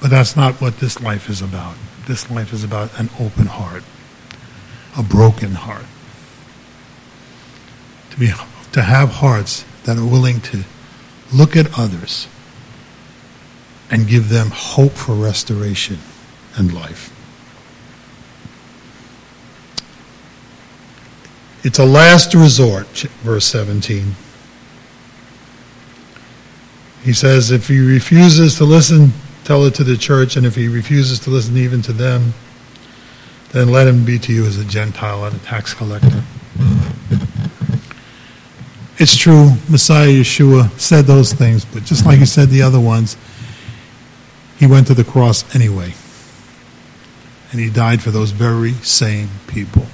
But 0.00 0.10
that's 0.10 0.36
not 0.36 0.60
what 0.60 0.78
this 0.78 1.00
life 1.00 1.30
is 1.30 1.40
about. 1.40 1.74
This 2.06 2.30
life 2.30 2.52
is 2.52 2.62
about 2.62 2.98
an 3.00 3.08
open 3.18 3.46
heart, 3.46 3.82
a 4.96 5.02
broken 5.02 5.52
heart. 5.52 5.86
To, 8.10 8.18
be, 8.18 8.30
to 8.72 8.82
have 8.82 9.08
hearts 9.08 9.64
that 9.84 9.96
are 9.96 10.04
willing 10.04 10.40
to 10.42 10.64
look 11.32 11.56
at 11.56 11.78
others 11.78 12.28
and 13.90 14.06
give 14.06 14.28
them 14.28 14.50
hope 14.50 14.92
for 14.92 15.14
restoration 15.14 15.98
and 16.56 16.72
life. 16.72 17.12
It's 21.62 21.78
a 21.78 21.84
last 21.84 22.34
resort, 22.34 22.86
verse 23.22 23.44
17. 23.46 24.14
He 27.02 27.12
says, 27.12 27.50
if 27.50 27.68
he 27.68 27.78
refuses 27.78 28.56
to 28.56 28.64
listen, 28.64 29.12
tell 29.44 29.64
it 29.64 29.74
to 29.76 29.84
the 29.84 29.96
church, 29.96 30.36
and 30.36 30.46
if 30.46 30.54
he 30.54 30.68
refuses 30.68 31.18
to 31.20 31.30
listen 31.30 31.56
even 31.56 31.82
to 31.82 31.92
them, 31.92 32.34
then 33.52 33.68
let 33.68 33.86
him 33.86 34.04
be 34.04 34.18
to 34.18 34.32
you 34.32 34.44
as 34.44 34.58
a 34.58 34.64
Gentile 34.64 35.24
and 35.24 35.36
a 35.36 35.38
tax 35.40 35.72
collector. 35.72 36.22
It's 38.98 39.16
true, 39.16 39.50
Messiah 39.68 40.08
Yeshua 40.08 40.70
said 40.78 41.04
those 41.04 41.32
things, 41.32 41.64
but 41.64 41.84
just 41.84 42.06
like 42.06 42.18
he 42.18 42.26
said 42.26 42.48
the 42.48 42.62
other 42.62 42.80
ones, 42.80 43.16
he 44.58 44.66
went 44.66 44.86
to 44.86 44.94
the 44.94 45.04
cross 45.04 45.54
anyway. 45.54 45.94
And 47.50 47.60
he 47.60 47.70
died 47.70 48.02
for 48.02 48.10
those 48.10 48.30
very 48.30 48.72
same 48.72 49.28
people. 49.46 49.86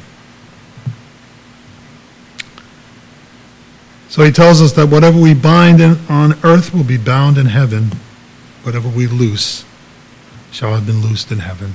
So 4.09 4.23
he 4.23 4.31
tells 4.31 4.61
us 4.61 4.73
that 4.73 4.89
whatever 4.89 5.19
we 5.19 5.35
bind 5.35 5.81
in, 5.81 5.99
on 6.09 6.35
earth 6.45 6.75
will 6.75 6.85
be 6.85 6.99
bound 6.99 7.39
in 7.39 7.47
heaven. 7.47 7.93
Whatever 8.63 8.89
we 8.89 9.07
loose 9.07 9.65
shall 10.51 10.75
have 10.75 10.87
been 10.87 11.01
loosed 11.01 11.33
in 11.33 11.39
heaven. 11.39 11.75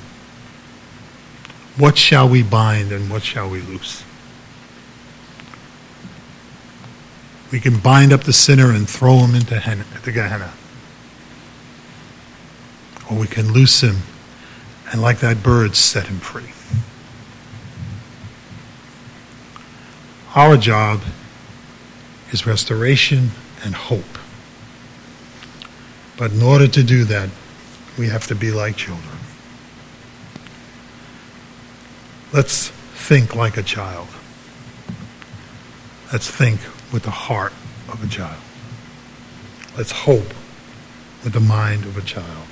What 1.78 1.98
shall 1.98 2.30
we 2.30 2.44
bind 2.44 2.92
and 2.92 3.10
what 3.10 3.24
shall 3.24 3.50
we 3.50 3.62
loose? 3.62 4.04
We 7.52 7.60
can 7.60 7.80
bind 7.80 8.14
up 8.14 8.24
the 8.24 8.34
sinner 8.34 8.72
and 8.72 8.90
throw 8.90 9.18
him 9.20 9.36
into 9.36 9.56
Gehenna 10.12 10.54
or 13.10 13.18
we 13.18 13.28
can 13.28 13.52
loose 13.52 13.82
him 13.82 13.98
and, 14.92 15.02
like 15.02 15.20
that 15.20 15.44
bird, 15.44 15.76
set 15.76 16.08
him 16.08 16.20
free. 16.20 16.52
Our 20.36 20.58
job 20.58 21.02
is 22.32 22.46
restoration 22.46 23.32
and 23.64 23.74
hope. 23.74 24.04
But 26.18 26.32
in 26.32 26.42
order 26.42 26.68
to 26.68 26.84
do 26.84 27.04
that, 27.06 27.30
we 27.98 28.08
have 28.10 28.28
to 28.28 28.36
be 28.36 28.52
like 28.52 28.76
children. 28.76 29.18
Let's 32.34 32.70
think 32.70 33.36
like 33.36 33.58
a 33.58 33.64
child. 33.64 34.08
Let's 36.12 36.30
think 36.30 36.60
with 36.92 37.04
the 37.04 37.12
heart 37.12 37.54
of 37.90 38.04
a 38.04 38.08
child. 38.08 38.42
Let's 39.78 39.92
hope 39.92 40.34
with 41.24 41.34
the 41.34 41.40
mind 41.40 41.84
of 41.86 41.98
a 41.98 42.02
child. 42.02 42.48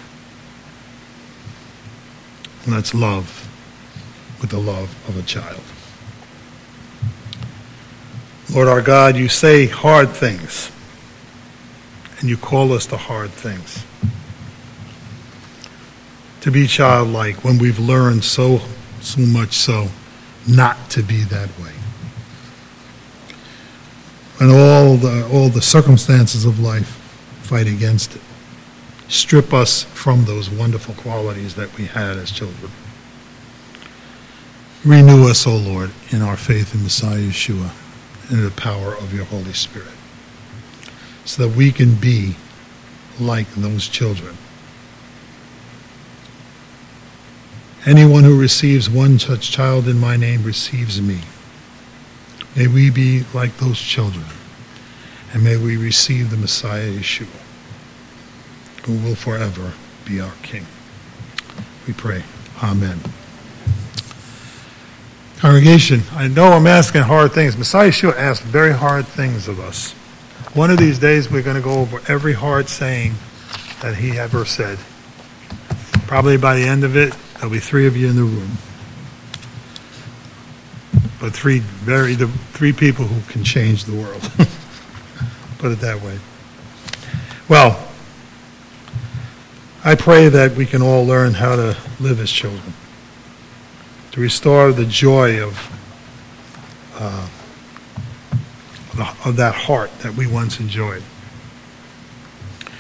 And 2.65 2.73
let's 2.73 2.93
love 2.93 3.47
with 4.41 4.49
the 4.49 4.59
love 4.59 4.89
of 5.07 5.17
a 5.17 5.21
child. 5.23 5.61
Lord 8.53 8.67
our 8.67 8.81
God, 8.81 9.15
you 9.15 9.27
say 9.27 9.67
hard 9.67 10.09
things, 10.09 10.71
and 12.19 12.29
you 12.29 12.37
call 12.37 12.73
us 12.73 12.85
to 12.87 12.97
hard 12.97 13.31
things. 13.31 13.83
To 16.41 16.51
be 16.51 16.67
childlike 16.67 17.43
when 17.43 17.57
we've 17.57 17.79
learned 17.79 18.23
so, 18.23 18.61
so 19.01 19.21
much 19.21 19.53
so 19.53 19.87
not 20.47 20.89
to 20.91 21.01
be 21.01 21.23
that 21.23 21.49
way. 21.59 21.71
And 24.39 24.51
all 24.51 24.95
the, 24.95 25.27
all 25.31 25.49
the 25.49 25.61
circumstances 25.61 26.45
of 26.45 26.59
life 26.59 26.87
fight 27.41 27.67
against 27.67 28.15
it. 28.15 28.21
Strip 29.07 29.53
us 29.53 29.83
from 29.83 30.25
those 30.25 30.49
wonderful 30.49 30.95
qualities 30.95 31.55
that 31.55 31.75
we 31.77 31.85
had 31.85 32.17
as 32.17 32.31
children. 32.31 32.71
Renew 34.83 35.27
us, 35.27 35.47
O 35.47 35.55
Lord, 35.55 35.91
in 36.11 36.21
our 36.21 36.37
faith 36.37 36.75
in 36.75 36.83
Messiah 36.83 37.19
Yeshua 37.19 37.71
and 38.29 38.39
in 38.39 38.43
the 38.45 38.51
power 38.51 38.95
of 38.95 39.13
your 39.13 39.25
Holy 39.25 39.53
Spirit, 39.53 39.93
so 41.23 41.47
that 41.47 41.57
we 41.57 41.71
can 41.71 41.95
be 41.95 42.35
like 43.19 43.49
those 43.55 43.87
children. 43.87 44.35
Anyone 47.85 48.23
who 48.23 48.39
receives 48.39 48.89
one 48.89 49.19
such 49.19 49.51
child 49.51 49.87
in 49.87 49.99
my 49.99 50.17
name 50.17 50.43
receives 50.43 50.99
me. 50.99 51.21
May 52.55 52.65
we 52.67 52.89
be 52.89 53.25
like 53.33 53.57
those 53.57 53.79
children, 53.79 54.25
and 55.33 55.43
may 55.43 55.57
we 55.57 55.77
receive 55.77 56.31
the 56.31 56.37
Messiah 56.37 56.91
Yeshua, 56.91 57.27
who 58.85 58.97
will 58.97 59.15
forever 59.15 59.73
be 60.05 60.21
our 60.21 60.33
King. 60.43 60.65
We 61.87 61.93
pray. 61.93 62.23
Amen. 62.63 62.99
Congregation, 65.37 66.01
I 66.13 66.27
know 66.27 66.53
I'm 66.53 66.67
asking 66.67 67.01
hard 67.01 67.33
things. 67.33 67.57
Messiah 67.57 67.89
Yeshua 67.89 68.15
asked 68.15 68.43
very 68.43 68.73
hard 68.73 69.05
things 69.05 69.47
of 69.47 69.59
us. 69.59 69.91
One 70.53 70.71
of 70.71 70.77
these 70.77 70.99
days, 70.99 71.29
we're 71.29 71.43
going 71.43 71.57
to 71.57 71.61
go 71.61 71.79
over 71.79 71.99
every 72.07 72.33
hard 72.33 72.69
saying 72.69 73.13
that 73.81 73.95
he 73.95 74.17
ever 74.17 74.45
said. 74.45 74.77
Probably 76.07 76.37
by 76.37 76.55
the 76.55 76.63
end 76.63 76.83
of 76.83 76.95
it, 76.95 77.13
there'll 77.35 77.51
be 77.51 77.59
three 77.59 77.87
of 77.87 77.97
you 77.97 78.09
in 78.09 78.15
the 78.15 78.23
room. 78.23 78.51
But 81.19 81.33
three 81.33 81.59
very 81.59 82.13
the 82.13 82.27
three 82.27 82.71
people 82.71 83.05
who 83.05 83.31
can 83.31 83.43
change 83.43 83.85
the 83.85 83.95
world. 83.95 84.21
Put 85.57 85.71
it 85.71 85.79
that 85.79 86.01
way. 86.01 86.19
Well, 87.49 87.85
I 89.87 89.93
pray 89.93 90.29
that 90.29 90.55
we 90.55 90.65
can 90.65 90.81
all 90.81 91.05
learn 91.05 91.35
how 91.35 91.55
to 91.55 91.77
live 91.99 92.19
as 92.19 92.31
children 92.31 92.73
to 94.13 94.19
restore 94.19 94.71
the 94.71 94.83
joy 94.83 95.39
of, 95.43 95.59
uh, 96.95 97.27
of 99.23 99.35
that 99.35 99.53
heart 99.53 99.91
that 99.99 100.15
we 100.15 100.25
once 100.25 100.59
enjoyed. 100.59 101.03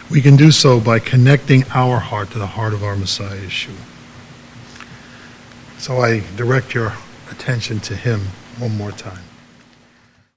We 0.09 0.19
can 0.19 0.35
do 0.35 0.49
so 0.49 0.79
by 0.79 0.97
connecting 0.97 1.63
our 1.75 1.99
heart 1.99 2.31
to 2.31 2.39
the 2.39 2.47
heart 2.47 2.73
of 2.73 2.83
our 2.83 2.95
Messiah, 2.95 3.37
Yeshua. 3.37 3.75
So 5.77 5.99
I 5.99 6.23
direct 6.35 6.73
your 6.73 6.93
attention 7.29 7.81
to 7.81 7.95
him 7.95 8.21
one 8.57 8.75
more 8.75 8.91
time. 8.91 9.21